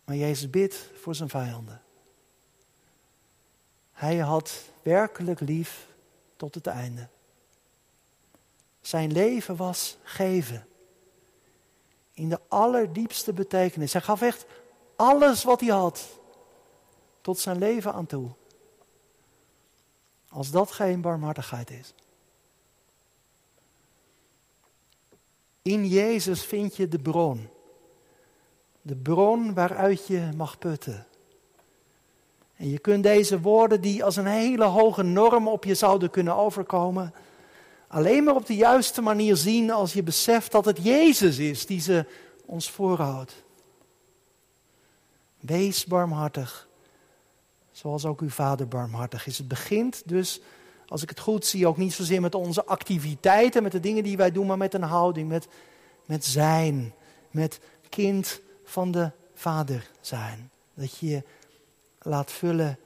Maar 0.03 0.15
Jezus 0.15 0.49
bidt 0.49 0.89
voor 1.01 1.15
zijn 1.15 1.29
vijanden. 1.29 1.81
Hij 3.91 4.17
had 4.17 4.63
werkelijk 4.81 5.39
lief 5.39 5.87
tot 6.35 6.55
het 6.55 6.67
einde. 6.67 7.07
Zijn 8.81 9.11
leven 9.11 9.55
was 9.55 9.97
geven. 10.03 10.67
In 12.15 12.29
de 12.29 12.39
allerdiepste 12.47 13.33
betekenis. 13.33 13.93
Hij 13.93 14.01
gaf 14.01 14.21
echt 14.21 14.45
alles 14.95 15.43
wat 15.43 15.59
hij 15.59 15.69
had. 15.69 16.07
Tot 17.21 17.39
zijn 17.39 17.57
leven 17.57 17.93
aan 17.93 18.05
toe. 18.05 18.29
Als 20.29 20.51
dat 20.51 20.71
geen 20.71 21.01
barmhartigheid 21.01 21.69
is. 21.69 21.93
In 25.61 25.87
Jezus 25.87 26.43
vind 26.45 26.75
je 26.75 26.87
de 26.87 26.99
bron. 26.99 27.49
De 28.81 28.95
bron 28.95 29.53
waaruit 29.53 30.07
je 30.07 30.29
mag 30.35 30.57
putten. 30.57 31.07
En 32.55 32.69
je 32.69 32.79
kunt 32.79 33.03
deze 33.03 33.41
woorden, 33.41 33.81
die 33.81 34.03
als 34.03 34.15
een 34.15 34.25
hele 34.25 34.63
hoge 34.63 35.03
norm 35.03 35.47
op 35.47 35.63
je 35.63 35.75
zouden 35.75 36.09
kunnen 36.09 36.35
overkomen, 36.35 37.13
alleen 37.95 38.23
maar 38.23 38.35
op 38.35 38.45
de 38.45 38.55
juiste 38.55 39.01
manier 39.01 39.35
zien 39.35 39.71
als 39.71 39.93
je 39.93 40.03
beseft 40.03 40.51
dat 40.51 40.65
het 40.65 40.83
Jezus 40.83 41.37
is 41.37 41.65
die 41.65 41.79
ze 41.79 42.05
ons 42.45 42.71
voorhoudt. 42.71 43.43
Wees 45.39 45.85
barmhartig, 45.85 46.67
zoals 47.71 48.05
ook 48.05 48.21
uw 48.21 48.29
vader 48.29 48.67
barmhartig 48.67 49.27
is. 49.27 49.37
Het 49.37 49.47
begint 49.47 50.01
dus 50.05 50.41
als 50.87 51.01
ik 51.01 51.09
het 51.09 51.19
goed 51.19 51.45
zie, 51.45 51.67
ook 51.67 51.77
niet 51.77 51.93
zozeer 51.93 52.21
met 52.21 52.35
onze 52.35 52.65
activiteiten, 52.65 53.63
met 53.63 53.71
de 53.71 53.79
dingen 53.79 54.03
die 54.03 54.17
wij 54.17 54.31
doen, 54.31 54.47
maar 54.47 54.57
met 54.57 54.73
een 54.73 54.81
houding, 54.81 55.29
met, 55.29 55.47
met 56.05 56.25
zijn, 56.25 56.93
met 57.31 57.59
kind 57.89 58.41
van 58.63 58.91
de 58.91 59.11
Vader 59.33 59.89
zijn. 60.01 60.51
Dat 60.73 60.97
je 60.97 61.07
je 61.07 61.23
laat 61.99 62.31
vullen 62.31 62.77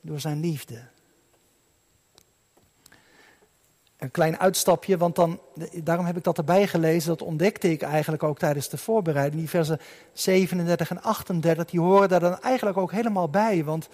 door 0.00 0.20
zijn 0.20 0.40
liefde. 0.40 0.92
Een 4.04 4.10
klein 4.10 4.38
uitstapje, 4.38 4.96
want 4.96 5.16
dan, 5.16 5.40
daarom 5.82 6.06
heb 6.06 6.16
ik 6.16 6.24
dat 6.24 6.38
erbij 6.38 6.66
gelezen. 6.66 7.08
Dat 7.08 7.22
ontdekte 7.22 7.70
ik 7.70 7.82
eigenlijk 7.82 8.22
ook 8.22 8.38
tijdens 8.38 8.68
de 8.68 8.76
voorbereiding. 8.76 9.40
Die 9.40 9.50
versen 9.50 9.80
37 10.12 10.90
en 10.90 11.02
38, 11.02 11.64
die 11.64 11.80
horen 11.80 12.08
daar 12.08 12.20
dan 12.20 12.40
eigenlijk 12.40 12.76
ook 12.76 12.92
helemaal 12.92 13.28
bij. 13.28 13.64
Want 13.64 13.88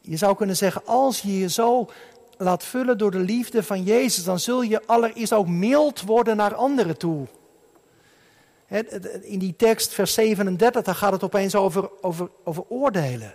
je 0.00 0.16
zou 0.16 0.36
kunnen 0.36 0.56
zeggen, 0.56 0.82
als 0.86 1.20
je 1.20 1.38
je 1.38 1.48
zo 1.48 1.88
laat 2.36 2.64
vullen 2.64 2.98
door 2.98 3.10
de 3.10 3.18
liefde 3.18 3.62
van 3.62 3.82
Jezus, 3.82 4.24
dan 4.24 4.38
zul 4.38 4.62
je 4.62 4.86
allereerst 4.86 5.32
ook 5.32 5.48
mild 5.48 6.02
worden 6.02 6.36
naar 6.36 6.54
anderen 6.54 6.96
toe. 6.96 7.26
In 9.22 9.38
die 9.38 9.56
tekst, 9.56 9.92
vers 9.92 10.14
37, 10.14 10.82
daar 10.82 10.94
gaat 10.94 11.12
het 11.12 11.22
opeens 11.22 11.54
over, 11.54 11.90
over, 12.00 12.30
over 12.44 12.64
oordelen. 12.68 13.34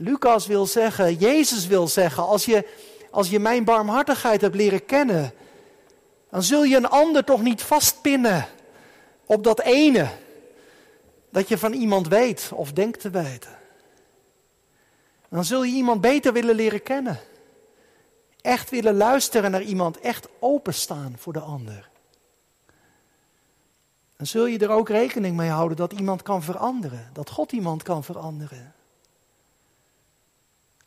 Lucas 0.00 0.46
wil 0.46 0.66
zeggen, 0.66 1.14
Jezus 1.14 1.66
wil 1.66 1.88
zeggen, 1.88 2.26
als 2.26 2.44
je, 2.44 2.68
als 3.10 3.28
je 3.30 3.38
mijn 3.38 3.64
barmhartigheid 3.64 4.40
hebt 4.40 4.54
leren 4.54 4.84
kennen, 4.84 5.32
dan 6.30 6.42
zul 6.42 6.64
je 6.64 6.76
een 6.76 6.88
ander 6.88 7.24
toch 7.24 7.42
niet 7.42 7.62
vastpinnen 7.62 8.46
op 9.26 9.44
dat 9.44 9.60
ene 9.60 10.08
dat 11.30 11.48
je 11.48 11.58
van 11.58 11.72
iemand 11.72 12.08
weet 12.08 12.50
of 12.54 12.72
denkt 12.72 13.00
te 13.00 13.10
weten. 13.10 13.58
Dan 15.28 15.44
zul 15.44 15.62
je 15.62 15.74
iemand 15.74 16.00
beter 16.00 16.32
willen 16.32 16.54
leren 16.54 16.82
kennen. 16.82 17.18
Echt 18.40 18.70
willen 18.70 18.96
luisteren 18.96 19.50
naar 19.50 19.62
iemand, 19.62 20.00
echt 20.00 20.28
openstaan 20.38 21.14
voor 21.16 21.32
de 21.32 21.40
ander. 21.40 21.88
Dan 24.16 24.26
zul 24.26 24.46
je 24.46 24.58
er 24.58 24.70
ook 24.70 24.88
rekening 24.88 25.36
mee 25.36 25.50
houden 25.50 25.76
dat 25.76 25.92
iemand 25.92 26.22
kan 26.22 26.42
veranderen, 26.42 27.10
dat 27.12 27.30
God 27.30 27.52
iemand 27.52 27.82
kan 27.82 28.04
veranderen. 28.04 28.72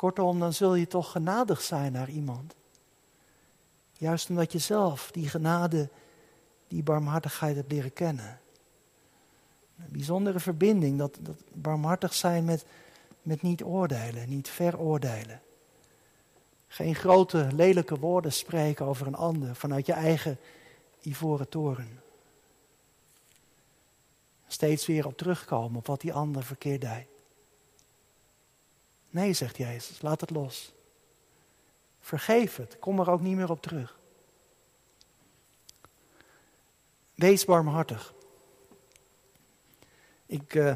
Kortom, 0.01 0.39
dan 0.39 0.53
zul 0.53 0.75
je 0.75 0.87
toch 0.87 1.11
genadig 1.11 1.61
zijn 1.61 1.91
naar 1.91 2.09
iemand. 2.09 2.55
Juist 3.97 4.29
omdat 4.29 4.51
je 4.51 4.57
zelf 4.57 5.11
die 5.11 5.29
genade, 5.29 5.89
die 6.67 6.83
barmhartigheid 6.83 7.55
hebt 7.55 7.71
leren 7.71 7.93
kennen. 7.93 8.39
Een 9.77 9.91
bijzondere 9.91 10.39
verbinding, 10.39 10.97
dat, 10.97 11.17
dat 11.19 11.35
barmhartig 11.53 12.13
zijn 12.13 12.45
met, 12.45 12.65
met 13.21 13.41
niet 13.41 13.63
oordelen, 13.63 14.29
niet 14.29 14.49
veroordelen. 14.49 15.41
Geen 16.67 16.95
grote, 16.95 17.47
lelijke 17.51 17.99
woorden 17.99 18.33
spreken 18.33 18.85
over 18.85 19.07
een 19.07 19.15
ander 19.15 19.55
vanuit 19.55 19.85
je 19.85 19.93
eigen 19.93 20.37
ivoren 21.01 21.49
toren. 21.49 22.01
Steeds 24.47 24.85
weer 24.85 25.05
op 25.05 25.17
terugkomen 25.17 25.77
op 25.77 25.87
wat 25.87 26.01
die 26.01 26.13
ander 26.13 26.43
verkeerd 26.43 26.81
deed. 26.81 27.10
Nee, 29.11 29.33
zegt 29.33 29.57
Jezus, 29.57 30.01
laat 30.01 30.21
het 30.21 30.29
los. 30.29 30.71
Vergeef 31.99 32.55
het, 32.55 32.79
kom 32.79 32.99
er 32.99 33.09
ook 33.09 33.21
niet 33.21 33.35
meer 33.35 33.49
op 33.49 33.61
terug. 33.61 33.97
Wees 37.15 37.45
barmhartig. 37.45 38.13
Ik 40.25 40.53
uh, 40.53 40.73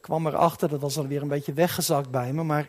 kwam 0.00 0.26
erachter, 0.26 0.68
dat 0.68 0.80
was 0.80 0.98
alweer 0.98 1.22
een 1.22 1.28
beetje 1.28 1.52
weggezakt 1.52 2.10
bij 2.10 2.32
me, 2.32 2.42
maar 2.42 2.68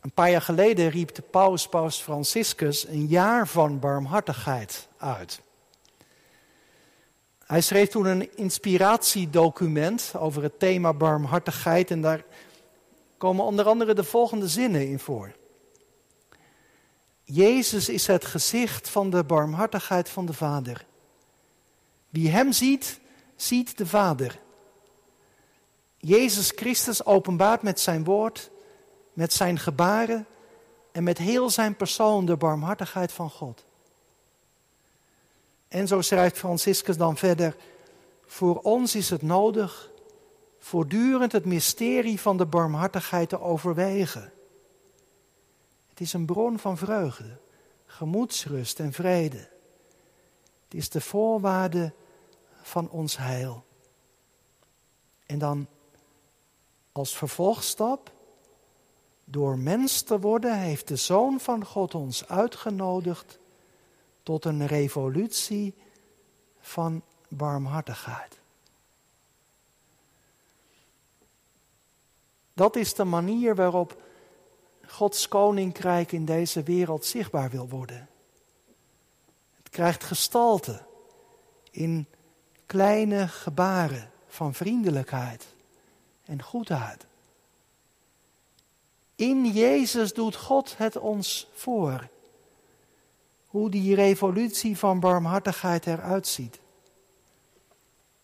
een 0.00 0.12
paar 0.12 0.30
jaar 0.30 0.42
geleden 0.42 0.88
riep 0.90 1.14
de 1.14 1.22
paus, 1.22 1.68
paus 1.68 2.00
Franciscus, 2.00 2.88
een 2.88 3.06
jaar 3.06 3.48
van 3.48 3.78
barmhartigheid 3.78 4.88
uit. 4.96 5.40
Hij 7.46 7.60
schreef 7.60 7.88
toen 7.88 8.06
een 8.06 8.36
inspiratiedocument 8.36 10.12
over 10.16 10.42
het 10.42 10.58
thema 10.58 10.92
barmhartigheid 10.92 11.90
en 11.90 12.00
daar 12.00 12.24
komen 13.20 13.44
onder 13.44 13.66
andere 13.66 13.94
de 13.94 14.04
volgende 14.04 14.48
zinnen 14.48 14.88
in 14.88 14.98
voor. 14.98 15.32
Jezus 17.22 17.88
is 17.88 18.06
het 18.06 18.24
gezicht 18.24 18.88
van 18.88 19.10
de 19.10 19.24
barmhartigheid 19.24 20.08
van 20.08 20.26
de 20.26 20.32
Vader. 20.32 20.86
Wie 22.08 22.30
Hem 22.30 22.52
ziet, 22.52 23.00
ziet 23.36 23.78
de 23.78 23.86
Vader. 23.86 24.40
Jezus 25.96 26.52
Christus 26.56 27.04
openbaart 27.04 27.62
met 27.62 27.80
zijn 27.80 28.04
woord, 28.04 28.50
met 29.12 29.32
zijn 29.32 29.58
gebaren 29.58 30.26
en 30.92 31.02
met 31.02 31.18
heel 31.18 31.50
zijn 31.50 31.76
persoon 31.76 32.24
de 32.24 32.36
barmhartigheid 32.36 33.12
van 33.12 33.30
God. 33.30 33.64
En 35.68 35.86
zo 35.86 36.00
schrijft 36.00 36.38
Franciscus 36.38 36.96
dan 36.96 37.16
verder, 37.16 37.56
voor 38.26 38.60
ons 38.60 38.94
is 38.94 39.10
het 39.10 39.22
nodig 39.22 39.89
voortdurend 40.60 41.32
het 41.32 41.44
mysterie 41.44 42.20
van 42.20 42.36
de 42.36 42.46
barmhartigheid 42.46 43.28
te 43.28 43.40
overwegen. 43.40 44.32
Het 45.88 46.00
is 46.00 46.12
een 46.12 46.26
bron 46.26 46.58
van 46.58 46.76
vreugde, 46.76 47.38
gemoedsrust 47.86 48.80
en 48.80 48.92
vrede. 48.92 49.48
Het 50.64 50.74
is 50.74 50.88
de 50.88 51.00
voorwaarde 51.00 51.92
van 52.62 52.90
ons 52.90 53.16
heil. 53.16 53.64
En 55.26 55.38
dan 55.38 55.66
als 56.92 57.16
vervolgstap, 57.16 58.12
door 59.24 59.58
mens 59.58 60.02
te 60.02 60.20
worden, 60.20 60.58
heeft 60.58 60.88
de 60.88 60.96
Zoon 60.96 61.40
van 61.40 61.64
God 61.64 61.94
ons 61.94 62.28
uitgenodigd 62.28 63.38
tot 64.22 64.44
een 64.44 64.66
revolutie 64.66 65.74
van 66.60 67.02
barmhartigheid. 67.28 68.39
Dat 72.60 72.76
is 72.76 72.94
de 72.94 73.04
manier 73.04 73.54
waarop 73.54 74.02
Gods 74.86 75.28
koninkrijk 75.28 76.12
in 76.12 76.24
deze 76.24 76.62
wereld 76.62 77.04
zichtbaar 77.04 77.50
wil 77.50 77.68
worden. 77.68 78.08
Het 79.56 79.68
krijgt 79.68 80.04
gestalte 80.04 80.82
in 81.70 82.06
kleine 82.66 83.28
gebaren 83.28 84.10
van 84.28 84.54
vriendelijkheid 84.54 85.46
en 86.24 86.42
goedheid. 86.42 87.06
In 89.16 89.46
Jezus 89.46 90.12
doet 90.12 90.36
God 90.36 90.76
het 90.76 90.96
ons 90.96 91.48
voor. 91.52 92.08
Hoe 93.46 93.70
die 93.70 93.94
revolutie 93.94 94.78
van 94.78 95.00
barmhartigheid 95.00 95.86
eruit 95.86 96.26
ziet. 96.26 96.58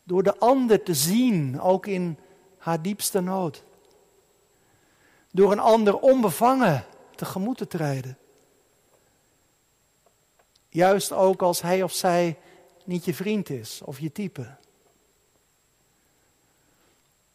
Door 0.03 0.23
de 0.23 0.39
ander 0.39 0.83
te 0.83 0.95
zien, 0.95 1.61
ook 1.61 1.87
in 1.87 2.19
haar 2.59 2.83
diepste 2.83 3.21
nood. 3.21 3.65
Door 5.37 5.53
een 5.53 5.59
ander 5.59 5.99
onbevangen 5.99 6.85
tegemoet 7.15 7.57
te 7.57 7.67
treden. 7.67 8.19
Juist 10.69 11.13
ook 11.13 11.43
als 11.43 11.63
hij 11.63 11.83
of 11.83 11.93
zij 11.93 12.39
niet 12.85 13.05
je 13.05 13.15
vriend 13.15 13.51
is 13.51 13.81
of 13.85 13.99
je 13.99 14.13
type. 14.13 14.47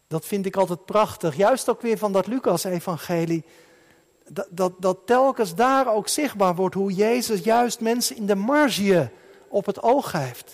Dat 0.06 0.26
vind 0.26 0.46
ik 0.46 0.56
altijd 0.56 0.84
prachtig. 0.84 1.36
Juist 1.36 1.68
ook 1.68 1.80
weer 1.80 1.98
van 1.98 2.12
dat 2.12 2.26
Lucas-evangelie. 2.26 3.44
Dat, 4.28 4.46
dat, 4.50 4.72
dat 4.78 4.98
telkens 5.04 5.54
daar 5.54 5.94
ook 5.94 6.08
zichtbaar 6.08 6.54
wordt 6.54 6.74
hoe 6.74 6.92
Jezus 6.92 7.44
juist 7.44 7.80
mensen 7.80 8.16
in 8.16 8.26
de 8.26 8.34
marge 8.34 9.10
op 9.48 9.66
het 9.66 9.82
oog 9.82 10.12
heeft. 10.12 10.52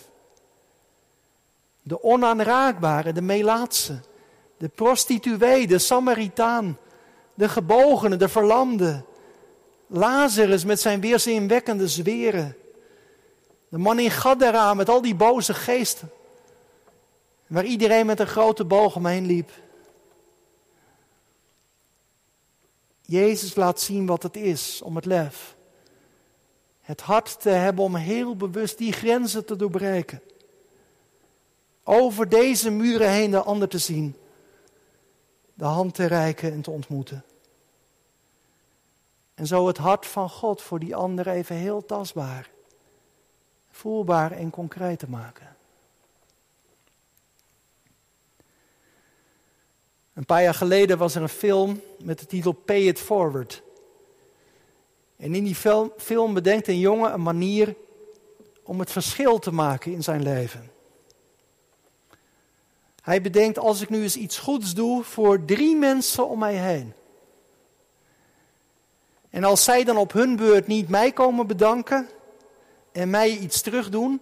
De 1.83 2.03
onaanraakbare, 2.03 3.13
de 3.13 3.23
melaatse, 3.23 4.01
de 4.57 4.69
prostituee, 4.69 5.67
de 5.67 5.79
Samaritaan, 5.79 6.79
de 7.39 7.49
gebogene, 7.49 8.17
de 8.17 8.29
verlamde. 8.29 9.05
Lazarus 9.87 10.65
met 10.65 10.81
zijn 10.81 11.01
weerzinwekkende 11.01 11.89
zweren. 11.89 12.57
De 13.69 13.79
man 13.79 13.99
in 13.99 14.11
Gadara 14.11 14.75
met 14.75 14.89
al 14.89 15.03
die 15.03 15.15
boze 15.15 15.55
geesten. 15.55 16.11
Waar 17.47 17.65
iedereen 17.65 18.07
met 18.07 18.21
een 18.21 18.27
grote 18.27 18.65
boog 18.65 18.97
omheen 18.97 19.27
liep. 19.27 19.51
Jezus 23.03 23.55
laat 23.55 23.81
zien 23.81 24.07
wat 24.07 24.23
het 24.23 24.37
is 24.37 24.83
om 24.83 24.97
het 24.97 25.05
lef. 25.05 25.57
Het 26.81 27.01
hart 27.01 27.41
te 27.41 27.51
hebben 27.51 27.85
om 27.85 27.95
heel 27.95 28.37
bewust 28.37 28.79
die 28.79 28.93
grenzen 28.93 29.45
te 29.45 29.57
doorbreken. 29.57 30.23
Over 31.85 32.29
deze 32.29 32.71
muren 32.71 33.11
heen 33.11 33.31
de 33.31 33.43
ander 33.43 33.69
te 33.69 33.79
zien. 33.79 34.17
De 35.59 35.65
hand 35.65 35.95
te 35.95 36.07
reiken 36.07 36.53
en 36.53 36.61
te 36.61 36.71
ontmoeten. 36.71 37.25
En 39.35 39.47
zo 39.47 39.67
het 39.67 39.77
hart 39.77 40.07
van 40.07 40.31
God 40.31 40.63
voor 40.63 40.79
die 40.79 40.97
ander 40.97 41.29
even 41.29 41.57
heel 41.57 41.85
tastbaar, 41.85 42.51
voelbaar 43.71 44.33
en 44.33 44.51
concreet 44.51 44.99
te 44.99 45.11
maken. 45.11 45.57
Een 50.15 50.25
paar 50.25 50.43
jaar 50.43 50.55
geleden 50.55 50.99
was 50.99 51.15
er 51.15 51.23
een 51.23 51.29
film 51.29 51.81
met 52.03 52.19
de 52.19 52.27
titel 52.27 52.53
Pay 52.53 52.81
It 52.81 52.99
Forward. 52.99 53.63
En 55.17 55.35
in 55.35 55.45
die 55.45 55.57
film 55.97 56.35
bedenkt 56.35 56.69
een 56.69 56.79
jongen 56.79 57.13
een 57.13 57.23
manier 57.23 57.75
om 58.63 58.79
het 58.79 58.93
verschil 58.93 59.39
te 59.39 59.53
maken 59.53 59.93
in 59.93 60.03
zijn 60.03 60.23
leven. 60.23 60.71
Hij 63.09 63.21
bedenkt, 63.21 63.59
als 63.59 63.81
ik 63.81 63.89
nu 63.89 64.03
eens 64.03 64.17
iets 64.17 64.39
goeds 64.39 64.75
doe 64.75 65.05
voor 65.05 65.45
drie 65.45 65.77
mensen 65.77 66.29
om 66.29 66.39
mij 66.39 66.55
heen. 66.55 66.93
En 69.31 69.45
als 69.45 69.65
zij 69.65 69.85
dan 69.85 69.97
op 69.97 70.13
hun 70.13 70.37
beurt 70.37 70.67
niet 70.67 70.89
mij 70.89 71.13
komen 71.13 71.47
bedanken 71.47 72.09
en 72.93 73.11
mij 73.11 73.31
iets 73.31 73.61
terugdoen, 73.61 74.21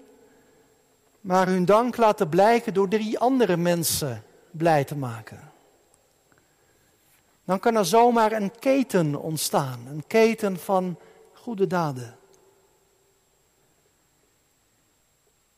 maar 1.21 1.47
hun 1.47 1.65
dank 1.65 1.97
laten 1.97 2.29
blijken 2.29 2.75
door 2.75 2.89
drie 2.89 3.19
andere 3.19 3.57
mensen 3.57 4.23
blij 4.51 4.85
te 4.85 4.97
maken 4.97 5.55
dan 7.47 7.59
kan 7.59 7.77
er 7.77 7.85
zomaar 7.85 8.33
een 8.33 8.59
keten 8.59 9.17
ontstaan, 9.17 9.87
een 9.91 10.05
keten 10.07 10.57
van 10.59 10.99
goede 11.33 11.67
daden. 11.67 12.16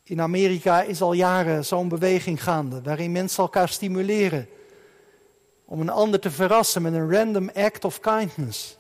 In 0.09 0.21
Amerika 0.21 0.83
is 0.83 1.01
al 1.01 1.13
jaren 1.13 1.65
zo'n 1.65 1.89
beweging 1.89 2.43
gaande, 2.43 2.83
waarin 2.83 3.13
mensen 3.13 3.43
elkaar 3.43 3.69
stimuleren 3.69 4.49
om 5.65 5.81
een 5.81 5.89
ander 5.89 6.21
te 6.21 6.31
verrassen 6.31 6.83
met 6.83 6.93
een 6.93 7.13
random 7.13 7.51
act 7.55 7.85
of 7.85 8.01
kindness. 8.01 8.79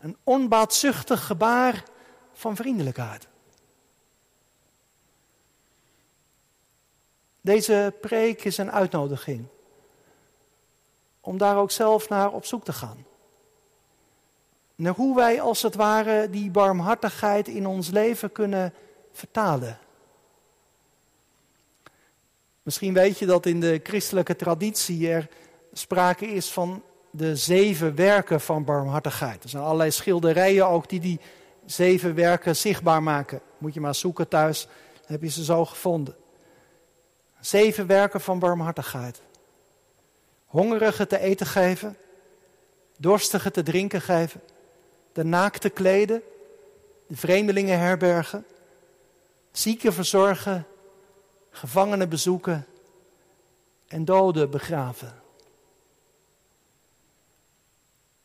Een 0.00 0.16
onbaatzuchtig 0.24 1.26
gebaar 1.26 1.84
van 2.32 2.56
vriendelijkheid. 2.56 3.28
Deze 7.40 7.94
preek 8.00 8.44
is 8.44 8.58
een 8.58 8.72
uitnodiging 8.72 9.46
om 11.20 11.38
daar 11.38 11.56
ook 11.56 11.70
zelf 11.70 12.08
naar 12.08 12.32
op 12.32 12.44
zoek 12.44 12.64
te 12.64 12.72
gaan. 12.72 13.06
Naar 14.74 14.94
hoe 14.94 15.16
wij 15.16 15.40
als 15.40 15.62
het 15.62 15.74
ware 15.74 16.30
die 16.30 16.50
barmhartigheid 16.50 17.48
in 17.48 17.66
ons 17.66 17.90
leven 17.90 18.32
kunnen 18.32 18.74
vertalen. 19.12 19.78
Misschien 22.66 22.94
weet 22.94 23.18
je 23.18 23.26
dat 23.26 23.46
in 23.46 23.60
de 23.60 23.80
christelijke 23.82 24.36
traditie 24.36 25.10
er 25.10 25.28
sprake 25.72 26.26
is 26.26 26.48
van 26.48 26.82
de 27.10 27.36
zeven 27.36 27.94
werken 27.94 28.40
van 28.40 28.64
barmhartigheid. 28.64 29.42
Er 29.42 29.48
zijn 29.48 29.62
allerlei 29.62 29.90
schilderijen 29.90 30.66
ook 30.66 30.88
die 30.88 31.00
die 31.00 31.20
zeven 31.66 32.14
werken 32.14 32.56
zichtbaar 32.56 33.02
maken. 33.02 33.40
Moet 33.58 33.74
je 33.74 33.80
maar 33.80 33.94
zoeken 33.94 34.28
thuis, 34.28 34.68
heb 35.06 35.22
je 35.22 35.30
ze 35.30 35.44
zo 35.44 35.64
gevonden. 35.64 36.16
Zeven 37.40 37.86
werken 37.86 38.20
van 38.20 38.38
barmhartigheid. 38.38 39.20
Hongerigen 40.46 41.08
te 41.08 41.18
eten 41.18 41.46
geven, 41.46 41.96
dorstigen 42.98 43.52
te 43.52 43.62
drinken 43.62 44.00
geven, 44.00 44.40
de 45.12 45.24
naakte 45.24 45.70
kleden, 45.70 46.22
de 47.06 47.16
vreemdelingen 47.16 47.78
herbergen, 47.78 48.44
zieken 49.52 49.92
verzorgen, 49.92 50.66
gevangenen 51.56 52.08
bezoeken 52.08 52.66
en 53.86 54.04
doden 54.04 54.50
begraven. 54.50 55.22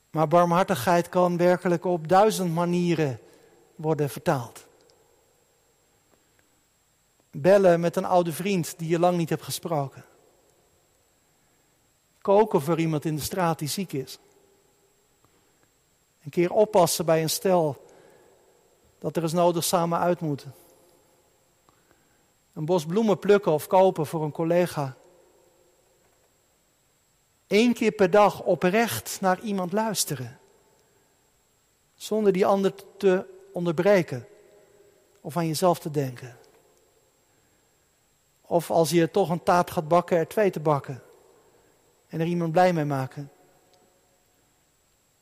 Maar 0.10 0.28
barmhartigheid 0.28 1.10
kan 1.10 1.38
werkelijk 1.38 1.86
op 1.86 2.08
duizend 2.08 2.54
manieren 2.54 3.20
worden 3.76 4.10
vertaald. 4.10 4.68
Bellen 7.32 7.80
met 7.80 7.96
een 7.96 8.06
oude 8.06 8.34
vriend 8.34 8.80
die 8.80 8.90
je 8.90 9.00
lang 9.00 9.18
niet 9.18 9.30
hebt 9.30 9.44
gesproken. 9.44 10.06
Koken 12.22 12.62
voor 12.62 12.80
iemand 12.80 13.06
in 13.06 13.16
de 13.16 13.22
straat 13.22 13.60
die 13.60 13.68
ziek 13.68 13.94
is. 13.94 14.20
Een 16.24 16.32
keer 16.32 16.52
oppassen 16.52 17.06
bij 17.06 17.22
een 17.22 17.30
stel 17.30 17.86
dat 19.00 19.16
er 19.16 19.24
eens 19.24 19.34
nodig 19.34 19.64
samen 19.64 20.00
uit 20.00 20.20
moeten. 20.20 20.54
Een 22.54 22.66
bos 22.66 22.86
bloemen 22.86 23.20
plukken 23.20 23.52
of 23.52 23.68
kopen 23.68 24.06
voor 24.06 24.24
een 24.24 24.32
collega. 24.32 24.96
Eén 27.48 27.74
keer 27.74 27.92
per 27.92 28.10
dag 28.10 28.42
oprecht 28.44 29.22
naar 29.22 29.40
iemand 29.42 29.72
luisteren. 29.72 30.40
Zonder 31.96 32.34
die 32.34 32.46
ander 32.46 32.74
te 32.98 33.26
onderbreken 33.54 34.28
of 35.22 35.38
aan 35.38 35.48
jezelf 35.48 35.80
te 35.80 35.92
denken. 35.92 36.38
Of 38.42 38.72
als 38.72 38.90
je 38.90 39.12
toch 39.12 39.30
een 39.30 39.44
taart 39.44 39.72
gaat 39.72 39.88
bakken, 39.88 40.18
er 40.18 40.28
twee 40.28 40.52
te 40.52 40.60
bakken. 40.60 41.04
En 42.08 42.20
er 42.20 42.26
iemand 42.26 42.52
blij 42.52 42.74
mee 42.74 42.86
maken. 42.86 43.32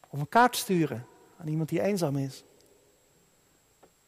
Of 0.10 0.20
een 0.20 0.30
kaart 0.30 0.56
sturen 0.56 1.06
aan 1.38 1.48
iemand 1.48 1.70
die 1.70 1.82
eenzaam 1.82 2.18
is. 2.18 2.44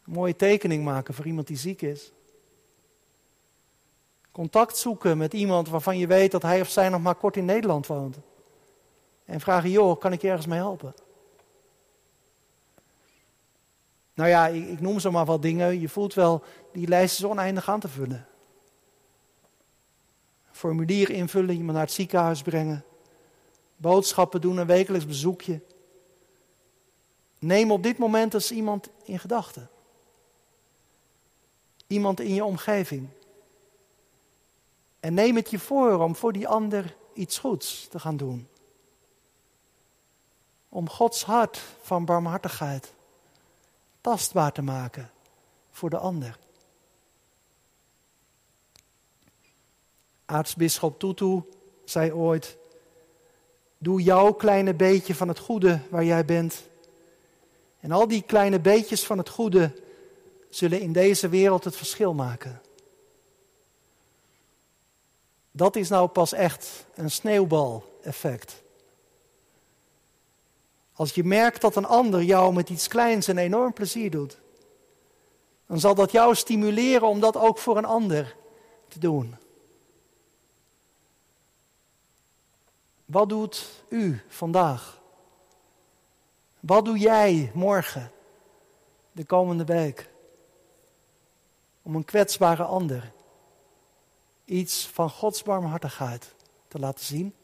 Een 0.04 0.12
mooie 0.12 0.36
tekening 0.36 0.84
maken 0.84 1.14
voor 1.14 1.26
iemand 1.26 1.46
die 1.46 1.56
ziek 1.56 1.82
is. 1.82 2.12
Contact 4.32 4.76
zoeken 4.76 5.18
met 5.18 5.32
iemand 5.32 5.68
waarvan 5.68 5.98
je 5.98 6.06
weet 6.06 6.30
dat 6.30 6.42
hij 6.42 6.60
of 6.60 6.68
zij 6.68 6.88
nog 6.88 7.02
maar 7.02 7.14
kort 7.14 7.36
in 7.36 7.44
Nederland 7.44 7.86
woont. 7.86 8.16
En 9.24 9.40
vragen, 9.40 9.70
joh, 9.70 10.00
kan 10.00 10.12
ik 10.12 10.22
je 10.22 10.28
ergens 10.28 10.46
mee 10.46 10.58
helpen? 10.58 10.94
Nou 14.14 14.28
ja, 14.28 14.46
ik, 14.46 14.80
noem 14.80 15.00
zo 15.00 15.10
maar 15.10 15.24
wat 15.24 15.42
dingen. 15.42 15.80
Je 15.80 15.88
voelt 15.88 16.14
wel, 16.14 16.42
die 16.72 16.88
lijst 16.88 17.18
is 17.18 17.24
oneindig 17.24 17.68
aan 17.68 17.80
te 17.80 17.88
vullen. 17.88 18.26
Formulier 20.50 21.10
invullen, 21.10 21.54
iemand 21.54 21.72
naar 21.72 21.86
het 21.86 21.92
ziekenhuis 21.92 22.42
brengen. 22.42 22.84
Boodschappen 23.76 24.40
doen, 24.40 24.56
een 24.56 24.66
wekelijks 24.66 25.06
bezoekje. 25.06 25.60
Neem 27.38 27.70
op 27.70 27.82
dit 27.82 27.98
moment 27.98 28.34
eens 28.34 28.52
iemand 28.52 28.88
in 29.04 29.18
gedachten. 29.18 29.70
Iemand 31.86 32.20
in 32.20 32.34
je 32.34 32.44
omgeving. 32.44 33.08
En 35.02 35.14
neem 35.14 35.36
het 35.36 35.50
je 35.50 35.58
voor 35.58 35.98
om 35.98 36.16
voor 36.16 36.32
die 36.32 36.48
ander 36.48 36.96
iets 37.12 37.38
goeds 37.38 37.88
te 37.88 37.98
gaan 37.98 38.16
doen. 38.16 38.48
Om 40.68 40.88
Gods 40.88 41.24
hart 41.24 41.60
van 41.80 42.04
barmhartigheid 42.04 42.92
tastbaar 44.00 44.52
te 44.52 44.62
maken 44.62 45.10
voor 45.70 45.90
de 45.90 45.98
ander. 45.98 46.38
Aartsbisschop 50.24 50.98
Tutu 50.98 51.42
zei 51.84 52.12
ooit: 52.12 52.56
Doe 53.78 54.02
jouw 54.02 54.32
kleine 54.32 54.74
beetje 54.74 55.14
van 55.14 55.28
het 55.28 55.38
goede 55.38 55.80
waar 55.90 56.04
jij 56.04 56.24
bent. 56.24 56.62
En 57.80 57.92
al 57.92 58.08
die 58.08 58.22
kleine 58.22 58.60
beetjes 58.60 59.06
van 59.06 59.18
het 59.18 59.28
goede 59.28 59.82
zullen 60.50 60.80
in 60.80 60.92
deze 60.92 61.28
wereld 61.28 61.64
het 61.64 61.76
verschil 61.76 62.14
maken. 62.14 62.60
Dat 65.52 65.76
is 65.76 65.88
nou 65.88 66.08
pas 66.08 66.32
echt 66.32 66.86
een 66.94 67.10
sneeuwbaleffect. 67.10 68.62
Als 70.92 71.14
je 71.14 71.24
merkt 71.24 71.60
dat 71.60 71.76
een 71.76 71.86
ander 71.86 72.22
jou 72.22 72.54
met 72.54 72.68
iets 72.68 72.88
kleins 72.88 73.26
een 73.26 73.38
enorm 73.38 73.72
plezier 73.72 74.10
doet, 74.10 74.40
dan 75.66 75.80
zal 75.80 75.94
dat 75.94 76.12
jou 76.12 76.34
stimuleren 76.34 77.08
om 77.08 77.20
dat 77.20 77.36
ook 77.36 77.58
voor 77.58 77.76
een 77.76 77.84
ander 77.84 78.36
te 78.88 78.98
doen. 78.98 79.36
Wat 83.04 83.28
doet 83.28 83.68
u 83.88 84.20
vandaag? 84.28 85.00
Wat 86.60 86.84
doe 86.84 86.98
jij 86.98 87.50
morgen, 87.54 88.12
de 89.12 89.24
komende 89.24 89.64
week, 89.64 90.10
om 91.82 91.94
een 91.94 92.04
kwetsbare 92.04 92.62
ander 92.62 93.12
iets 94.52 94.86
van 94.86 95.10
Gods 95.10 95.42
barmhartigheid 95.42 96.34
te 96.68 96.78
laten 96.78 97.04
zien? 97.04 97.34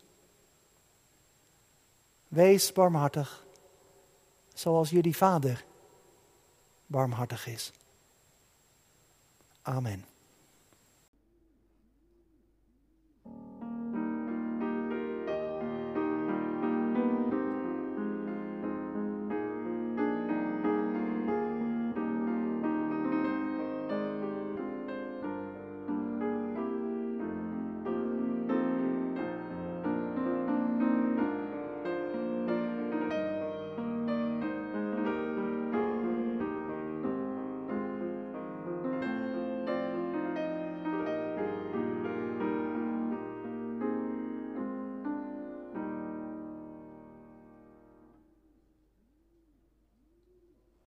Wees 2.28 2.72
barmhartig, 2.72 3.46
zoals 4.54 4.90
jullie 4.90 5.16
vader 5.16 5.64
barmhartig 6.86 7.46
is. 7.46 7.72
Amen. 9.62 10.07